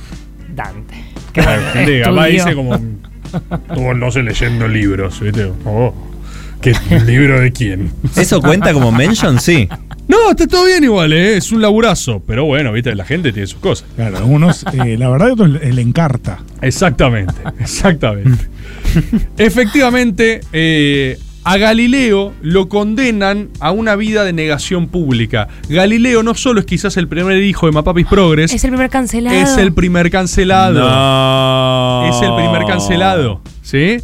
Dante. 0.56 0.96
Estudió. 1.34 2.24
dice 2.26 2.56
como. 2.56 2.80
"Oh, 3.70 3.94
no 3.94 4.12
sé 4.12 4.22
leyendo 4.22 4.68
libros, 4.68 5.20
¿viste? 5.20 5.52
Oh, 5.66 5.94
¿Qué 6.62 6.74
libro 7.06 7.42
de 7.42 7.52
quién? 7.52 7.92
¿Eso 8.16 8.42
cuenta 8.42 8.72
como 8.74 8.92
mention? 8.92 9.40
Sí. 9.40 9.68
No, 10.08 10.32
está 10.32 10.48
todo 10.48 10.66
bien 10.66 10.84
igual, 10.84 11.14
¿eh? 11.14 11.38
Es 11.38 11.52
un 11.52 11.62
laburazo. 11.62 12.22
Pero 12.26 12.46
bueno, 12.46 12.72
viste, 12.72 12.94
la 12.96 13.06
gente 13.06 13.32
tiene 13.32 13.48
sus 13.48 13.60
cosas. 13.60 13.88
Claro, 13.96 14.18
algunos, 14.18 14.66
eh, 14.74 14.98
la 14.98 15.10
verdad, 15.10 15.32
otros 15.32 15.50
le, 15.50 15.82
encarta. 15.82 16.40
Exactamente, 16.62 17.34
exactamente. 17.60 18.48
Efectivamente, 19.38 20.42
eh, 20.52 21.18
a 21.46 21.58
Galileo 21.58 22.34
lo 22.42 22.70
condenan 22.70 23.50
a 23.60 23.72
una 23.72 23.96
vida 23.96 24.24
de 24.24 24.34
negación 24.34 24.88
pública. 24.88 25.48
Galileo 25.70 26.24
no 26.24 26.36
solo 26.36 26.60
es 26.60 26.66
quizás 26.66 26.96
el 26.98 27.08
primer 27.08 27.42
hijo 27.42 27.66
de 27.66 27.72
Mapapis 27.72 28.08
Progress, 28.08 28.54
Es 28.54 28.64
el 28.64 28.72
primer 28.72 28.90
cancelado. 28.90 29.36
es 29.36 29.58
el 29.58 29.74
primer 29.74 30.10
cancelado. 30.10 30.80
No. 30.80 32.10
Es 32.10 32.22
el 32.22 32.36
primer 32.36 32.66
cancelado, 32.66 33.42
¿sí? 33.62 33.98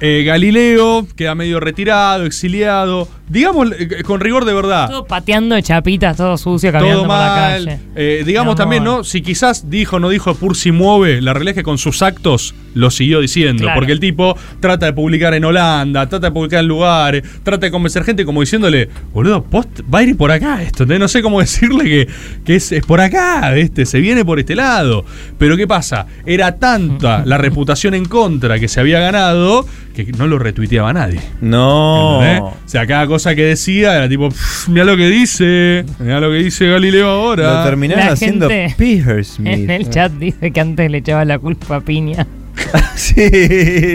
Eh, 0.00 0.24
Galileo 0.24 1.06
queda 1.14 1.34
medio 1.34 1.60
retirado, 1.60 2.24
exiliado. 2.24 3.08
Digamos, 3.30 3.68
eh, 3.78 4.02
con 4.02 4.20
rigor 4.20 4.44
de 4.44 4.52
verdad. 4.52 4.90
Todo 4.90 5.04
pateando 5.04 5.58
chapitas, 5.60 6.16
todo 6.16 6.36
sucio, 6.36 6.72
caminando 6.72 7.04
Todo 7.04 7.08
por 7.08 7.16
la 7.16 7.26
mal. 7.26 7.64
calle. 7.64 7.80
Eh, 7.94 8.22
digamos 8.26 8.56
también. 8.56 8.82
¿no? 8.82 9.04
Si 9.04 9.22
quizás 9.22 9.70
dijo 9.70 9.96
o 9.96 10.00
no 10.00 10.08
dijo 10.08 10.34
Pursi 10.34 10.72
mueve, 10.72 11.22
la 11.22 11.32
realidad 11.32 11.52
es 11.52 11.56
que 11.58 11.62
con 11.62 11.78
sus 11.78 12.02
actos 12.02 12.54
lo 12.74 12.90
siguió 12.90 13.20
diciendo. 13.20 13.62
Claro. 13.62 13.78
Porque 13.78 13.92
el 13.92 14.00
tipo 14.00 14.36
trata 14.58 14.86
de 14.86 14.92
publicar 14.92 15.34
en 15.34 15.44
Holanda, 15.44 16.08
trata 16.08 16.26
de 16.26 16.32
publicar 16.32 16.60
en 16.60 16.66
lugares, 16.68 17.22
trata 17.44 17.66
de 17.66 17.70
convencer 17.70 18.02
gente 18.02 18.24
como 18.24 18.40
diciéndole, 18.40 18.88
boludo, 19.12 19.44
post, 19.44 19.80
va 19.92 20.00
a 20.00 20.02
ir 20.02 20.16
por 20.16 20.32
acá 20.32 20.60
esto. 20.62 20.84
No 20.86 21.06
sé 21.06 21.22
cómo 21.22 21.38
decirle 21.40 21.84
que, 21.84 22.08
que 22.44 22.56
es, 22.56 22.72
es 22.72 22.84
por 22.84 23.00
acá, 23.00 23.50
¿viste? 23.52 23.86
se 23.86 24.00
viene 24.00 24.24
por 24.24 24.40
este 24.40 24.56
lado. 24.56 25.04
Pero 25.38 25.56
¿qué 25.56 25.68
pasa? 25.68 26.06
Era 26.26 26.56
tanta 26.56 27.22
la 27.26 27.38
reputación 27.38 27.94
en 27.94 28.06
contra 28.06 28.58
que 28.58 28.66
se 28.66 28.80
había 28.80 28.98
ganado 28.98 29.66
que 29.94 30.04
no 30.12 30.26
lo 30.26 30.38
retuiteaba 30.38 30.92
nadie. 30.92 31.20
No. 31.40 32.22
¿Entendés? 32.22 32.40
O 32.42 32.68
sea, 32.68 32.86
cada 32.86 33.06
cosa 33.06 33.19
que 33.28 33.42
decía 33.44 33.96
era 33.96 34.08
tipo, 34.08 34.28
mira 34.68 34.84
lo 34.84 34.96
que 34.96 35.08
dice, 35.08 35.84
mira 35.98 36.20
lo 36.20 36.30
que 36.30 36.36
dice 36.36 36.66
Galileo 36.68 37.08
ahora. 37.08 37.58
Lo 37.60 37.64
terminaron 37.64 38.06
La 38.06 38.12
haciendo 38.12 38.48
gente 38.48 38.74
Peter 38.76 39.24
Smith. 39.24 39.52
En 39.52 39.70
el 39.70 39.90
chat 39.90 40.12
dice 40.12 40.50
que 40.50 40.60
antes 40.60 40.90
le 40.90 40.98
echaba 40.98 41.24
la 41.24 41.38
culpa 41.38 41.76
a 41.76 41.80
Piña. 41.80 42.26
sí. 42.96 43.14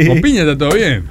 Con 0.07 0.21
piña 0.21 0.41
está 0.41 0.57
todo 0.57 0.71
bien. 0.75 1.03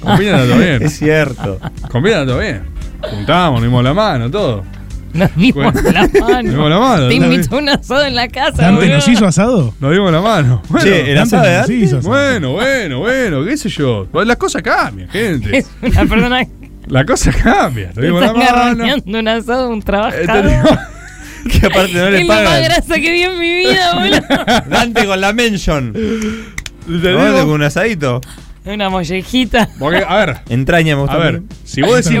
Con 0.00 0.18
piña 0.18 0.36
está 0.36 0.46
todo 0.46 0.58
bien. 0.58 0.82
Es 0.82 0.98
cierto. 0.98 1.58
Con 1.90 2.02
piña 2.02 2.20
está 2.20 2.26
todo 2.26 2.38
bien. 2.40 2.62
Juntamos, 3.00 3.60
nos 3.60 3.62
dimos 3.68 3.84
la 3.84 3.94
mano, 3.94 4.30
todo. 4.30 4.64
Nos 5.12 5.34
dimos 5.36 5.72
Bueno. 5.74 5.90
la 5.92 6.02
mano. 6.20 6.42
Nos 6.42 6.52
dimos 6.52 6.70
la 6.70 6.78
mano. 6.78 7.08
Te 7.08 7.16
a 7.54 7.58
un 7.58 7.68
asado 7.68 8.06
en 8.06 8.14
la 8.14 8.28
casa. 8.28 8.62
¿Dante 8.62 8.80
boludo. 8.82 8.94
nos 8.96 9.08
hizo 9.08 9.26
asado? 9.26 9.74
Nos 9.80 9.92
dimos 9.92 10.12
la 10.12 10.20
mano. 10.20 10.62
Bueno, 10.68 10.84
Che, 10.86 11.12
el 11.12 11.18
asado 11.18 11.42
de 11.66 11.74
hizo 11.74 11.98
asado. 11.98 12.10
bueno, 12.14 12.52
bueno, 12.52 12.98
bueno, 13.00 13.44
qué 13.44 13.56
sé 13.56 13.68
yo. 13.68 14.06
Las 14.24 14.36
cosas 14.36 14.62
cambian, 14.62 15.08
gente. 15.10 15.58
Es 15.58 15.66
una 15.82 16.06
persona 16.06 16.46
La 16.92 17.06
cosa 17.06 17.32
cambia. 17.32 17.86
Nos 17.94 18.04
dimos 18.04 18.20
la 18.20 18.26
está 18.26 18.38
mano. 18.38 18.56
garroneando 18.56 19.18
un 19.18 19.28
asado 19.28 19.62
de 19.68 19.72
un 19.72 19.78
Eh, 19.78 19.80
te 19.80 19.86
trabajador. 19.86 20.78
Que 21.50 21.66
aparte 21.66 21.92
no 21.94 22.08
le 22.10 22.20
es 22.20 22.22
lo 22.22 22.28
más 22.34 22.42
pagan. 22.44 22.62
grasa 22.64 22.94
que 23.00 23.10
vi 23.12 23.22
en 23.22 23.38
mi 23.40 23.54
vida, 23.56 23.94
boludo. 23.98 24.68
Dante 24.70 25.06
con 25.06 25.20
la 25.20 25.32
mention. 25.32 25.92
te 25.92 25.98
¿No? 26.86 26.98
digo- 27.24 27.38
Con 27.40 27.50
un 27.50 27.62
asadito. 27.64 28.20
Una 28.64 28.88
mollejita. 28.90 29.68
porque, 29.80 30.04
a 30.06 30.14
ver, 30.24 30.36
Entraña, 30.50 30.94
me 30.94 31.02
gusta. 31.02 31.16
a 31.16 31.18
ver, 31.18 31.42
si 31.64 31.82
vos 31.82 31.96
decís 31.96 32.20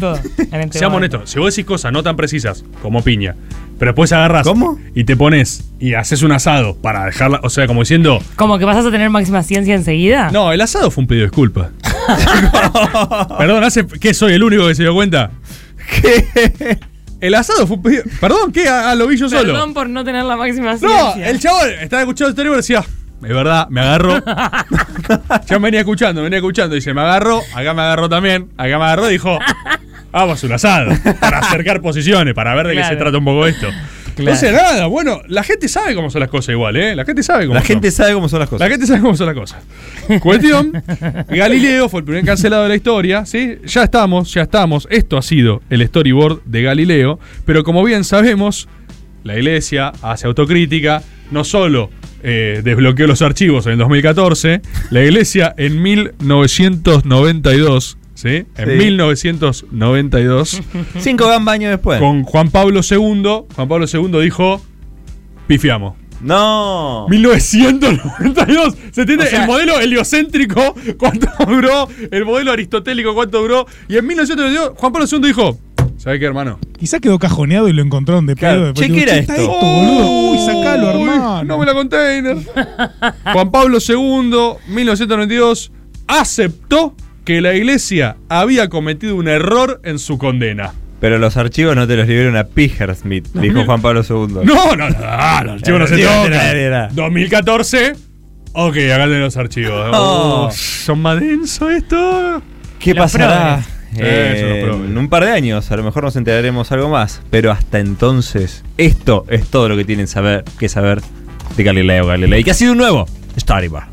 todo. 0.00 0.14
este 0.38 0.78
Seamos 0.78 0.96
honestos, 0.96 1.28
si 1.28 1.38
vos 1.38 1.54
decís 1.54 1.66
cosas 1.66 1.92
no 1.92 2.02
tan 2.02 2.16
precisas 2.16 2.64
como 2.80 3.02
piña, 3.04 3.34
pero 3.78 3.90
después 3.90 4.10
agarras 4.12 4.46
¿Cómo? 4.46 4.78
y 4.94 5.04
te 5.04 5.16
pones 5.18 5.64
y 5.78 5.92
haces 5.92 6.22
un 6.22 6.32
asado 6.32 6.74
para 6.76 7.04
dejarla, 7.04 7.40
o 7.42 7.50
sea, 7.50 7.66
como 7.66 7.80
diciendo, 7.82 8.22
Como 8.36 8.58
que 8.58 8.64
vas 8.64 8.78
a 8.86 8.90
tener 8.90 9.10
máxima 9.10 9.42
ciencia 9.42 9.74
enseguida. 9.74 10.30
no, 10.30 10.50
el 10.50 10.62
asado 10.62 10.90
fue 10.90 11.02
un 11.02 11.08
pedido 11.08 11.24
de 11.24 11.28
disculpa. 11.30 11.70
Perdón, 13.38 13.64
hace 13.64 13.86
¿qué 13.86 14.14
soy 14.14 14.34
el 14.34 14.42
único 14.42 14.66
que 14.66 14.74
se 14.74 14.82
dio 14.82 14.94
cuenta? 14.94 15.30
¿Qué? 16.00 16.78
El 17.20 17.34
asado 17.34 17.66
fue 17.66 17.76
un 17.76 17.82
pedido. 17.82 18.02
Perdón, 18.20 18.52
¿qué? 18.52 18.68
Ah, 18.68 18.90
ah, 18.90 18.94
lo 18.94 19.06
vi 19.06 19.16
yo 19.16 19.28
solo. 19.28 19.52
Perdón 19.52 19.74
por 19.74 19.88
no 19.88 20.04
tener 20.04 20.24
la 20.24 20.36
máxima 20.36 20.72
No, 20.72 20.78
ciencia. 20.78 21.28
el 21.30 21.38
chabón 21.38 21.68
estaba 21.80 22.02
escuchando 22.02 22.30
el 22.30 22.34
teléfono 22.34 22.56
y 22.56 22.62
decía, 22.62 22.80
es 22.80 23.28
verdad, 23.28 23.68
me 23.68 23.80
agarró. 23.80 24.22
ya 25.46 25.58
me 25.58 25.66
venía 25.66 25.80
escuchando, 25.80 26.20
me 26.20 26.24
venía 26.24 26.38
escuchando. 26.38 26.74
Dice, 26.74 26.92
me 26.94 27.00
agarró, 27.02 27.40
acá 27.54 27.74
me 27.74 27.82
agarró 27.82 28.08
también, 28.08 28.48
acá 28.56 28.76
me 28.78 28.84
agarró 28.84 29.08
y 29.08 29.12
dijo, 29.12 29.38
vamos 30.10 30.42
a 30.42 30.46
un 30.46 30.52
asado. 30.52 30.90
Para 31.20 31.38
acercar 31.46 31.80
posiciones, 31.80 32.34
para 32.34 32.54
ver 32.56 32.66
de 32.66 32.74
qué 32.74 32.84
se 32.84 32.96
trata 32.96 33.18
un 33.18 33.24
poco 33.24 33.46
esto. 33.46 33.68
Claro. 34.16 34.32
No 34.32 34.36
sé 34.36 34.52
nada, 34.52 34.86
bueno, 34.86 35.20
la 35.28 35.42
gente 35.42 35.68
sabe 35.68 35.94
cómo 35.94 36.10
son 36.10 36.20
las 36.20 36.28
cosas 36.28 36.52
igual, 36.52 36.76
¿eh? 36.76 36.94
La 36.94 37.04
gente 37.04 37.22
sabe 37.22 37.44
cómo 37.44 37.54
La 37.54 37.60
son. 37.60 37.68
gente 37.68 37.90
sabe 37.90 38.12
cómo 38.14 38.28
son 38.28 38.40
las 38.40 38.48
cosas. 38.48 38.68
La 38.68 38.70
gente 38.70 38.86
sabe 38.86 39.00
cómo 39.00 39.16
son 39.16 39.26
las 39.26 39.36
cosas. 39.36 39.62
Cuestión, 40.22 40.72
Galileo 41.28 41.88
fue 41.88 42.00
el 42.00 42.04
primer 42.04 42.24
cancelado 42.24 42.64
de 42.64 42.68
la 42.70 42.76
historia, 42.76 43.24
¿sí? 43.26 43.58
Ya 43.64 43.84
estamos, 43.84 44.32
ya 44.34 44.42
estamos. 44.42 44.86
Esto 44.90 45.16
ha 45.16 45.22
sido 45.22 45.62
el 45.70 45.86
storyboard 45.86 46.42
de 46.44 46.62
Galileo, 46.62 47.18
pero 47.46 47.64
como 47.64 47.82
bien 47.84 48.04
sabemos, 48.04 48.68
la 49.24 49.36
iglesia 49.36 49.92
hace 50.02 50.26
autocrítica, 50.26 51.02
no 51.30 51.44
solo 51.44 51.88
eh, 52.22 52.60
desbloqueó 52.62 53.06
los 53.06 53.22
archivos 53.22 53.64
en 53.66 53.72
el 53.72 53.78
2014, 53.78 54.60
la 54.90 55.02
iglesia 55.02 55.54
en 55.56 55.80
1992, 55.80 57.96
¿sí? 58.22 58.46
En 58.56 58.68
Sí. 58.68 58.76
1992, 58.76 60.62
Cinco 61.00 61.28
gambas 61.28 61.54
años 61.54 61.70
después. 61.70 61.98
con 62.00 62.22
Juan 62.22 62.50
Pablo 62.50 62.80
II, 62.88 63.22
Juan 63.54 63.68
Pablo 63.68 63.86
II 63.92 64.20
dijo, 64.22 64.62
pifiamos. 65.46 65.94
No. 66.20 67.06
1992. 67.10 68.76
¿Se 68.92 69.00
entiende? 69.00 69.24
O 69.24 69.28
sea- 69.28 69.40
el 69.42 69.46
modelo 69.48 69.80
heliocéntrico, 69.80 70.74
¿cuánto 70.98 71.26
duró? 71.46 71.88
El 72.10 72.24
modelo 72.24 72.52
aristotélico, 72.52 73.14
¿cuánto 73.14 73.40
duró? 73.42 73.66
Y 73.88 73.96
en 73.96 74.06
1992, 74.06 74.72
Juan 74.76 74.92
Pablo 74.92 75.08
II 75.10 75.20
dijo: 75.26 75.58
¿Sabes 75.96 76.20
qué, 76.20 76.26
hermano? 76.26 76.58
Quizá 76.78 77.00
quedó 77.00 77.18
cajoneado 77.18 77.68
y 77.68 77.72
lo 77.72 77.82
encontraron 77.82 78.26
de 78.26 78.36
Claro. 78.36 78.72
pedo. 78.72 78.74
Che, 78.74 78.82
digo, 78.84 78.94
¿qué 78.96 79.02
era 79.02 79.16
está 79.16 79.36
esto? 79.36 79.48
boludo? 79.48 80.30
Uy, 80.30 80.38
sacalo, 80.46 80.86
Uy, 80.96 81.02
hermano. 81.02 81.44
No 81.44 81.58
me 81.58 81.66
la 81.66 81.74
container. 81.74 82.36
Juan 83.32 83.50
Pablo 83.50 83.78
II, 83.86 84.32
1992, 84.68 85.72
aceptó 86.06 86.94
que 87.24 87.40
la 87.40 87.54
iglesia 87.54 88.16
había 88.28 88.68
cometido 88.68 89.16
un 89.16 89.28
error 89.28 89.80
en 89.84 89.98
su 89.98 90.18
condena. 90.18 90.72
Pero 91.00 91.18
los 91.18 91.36
archivos 91.36 91.74
no 91.74 91.86
te 91.86 91.96
los 91.96 92.06
liberaron 92.06 92.36
a 92.36 92.44
Piger 92.44 92.94
Smith, 92.94 93.26
dijo 93.34 93.64
Juan 93.64 93.82
Pablo 93.82 94.02
II. 94.08 94.44
No, 94.44 94.76
no, 94.76 94.88
no, 94.88 94.96
ah, 95.04 95.42
los 95.44 95.54
archivos 95.54 95.80
no 95.80 95.86
se 95.88 95.96
tocan. 95.98 96.32
era- 96.32 96.52
era. 96.52 96.88
2014. 96.92 97.94
Ok, 98.54 98.74
tenés 98.74 99.08
los 99.08 99.36
archivos. 99.36 99.90
Oh. 99.92 100.48
Uh, 100.48 100.52
son 100.52 101.00
más 101.00 101.18
densos 101.18 101.72
esto. 101.72 102.42
¿Qué 102.78 102.94
Los 102.94 103.04
pasará? 103.04 103.62
Eh, 103.96 104.60
Eso, 104.60 104.66
progres. 104.68 104.90
en 104.90 104.98
un 104.98 105.08
par 105.08 105.24
de 105.24 105.30
años, 105.32 105.70
a 105.70 105.76
lo 105.76 105.82
mejor 105.82 106.04
nos 106.04 106.16
enteraremos 106.16 106.70
algo 106.72 106.88
más. 106.88 107.20
Pero 107.30 107.50
hasta 107.50 107.78
entonces, 107.78 108.64
esto 108.78 109.24
es 109.28 109.46
todo 109.48 109.68
lo 109.68 109.76
que 109.76 109.84
tienen 109.84 110.06
saber, 110.06 110.44
que 110.58 110.68
saber 110.68 111.00
de 111.56 111.62
Galileo 111.64 112.06
Galilei. 112.06 112.44
Que 112.44 112.50
ha 112.52 112.54
sido 112.54 112.72
un 112.72 112.78
nuevo 112.78 113.06
Storyboard. 113.38 113.86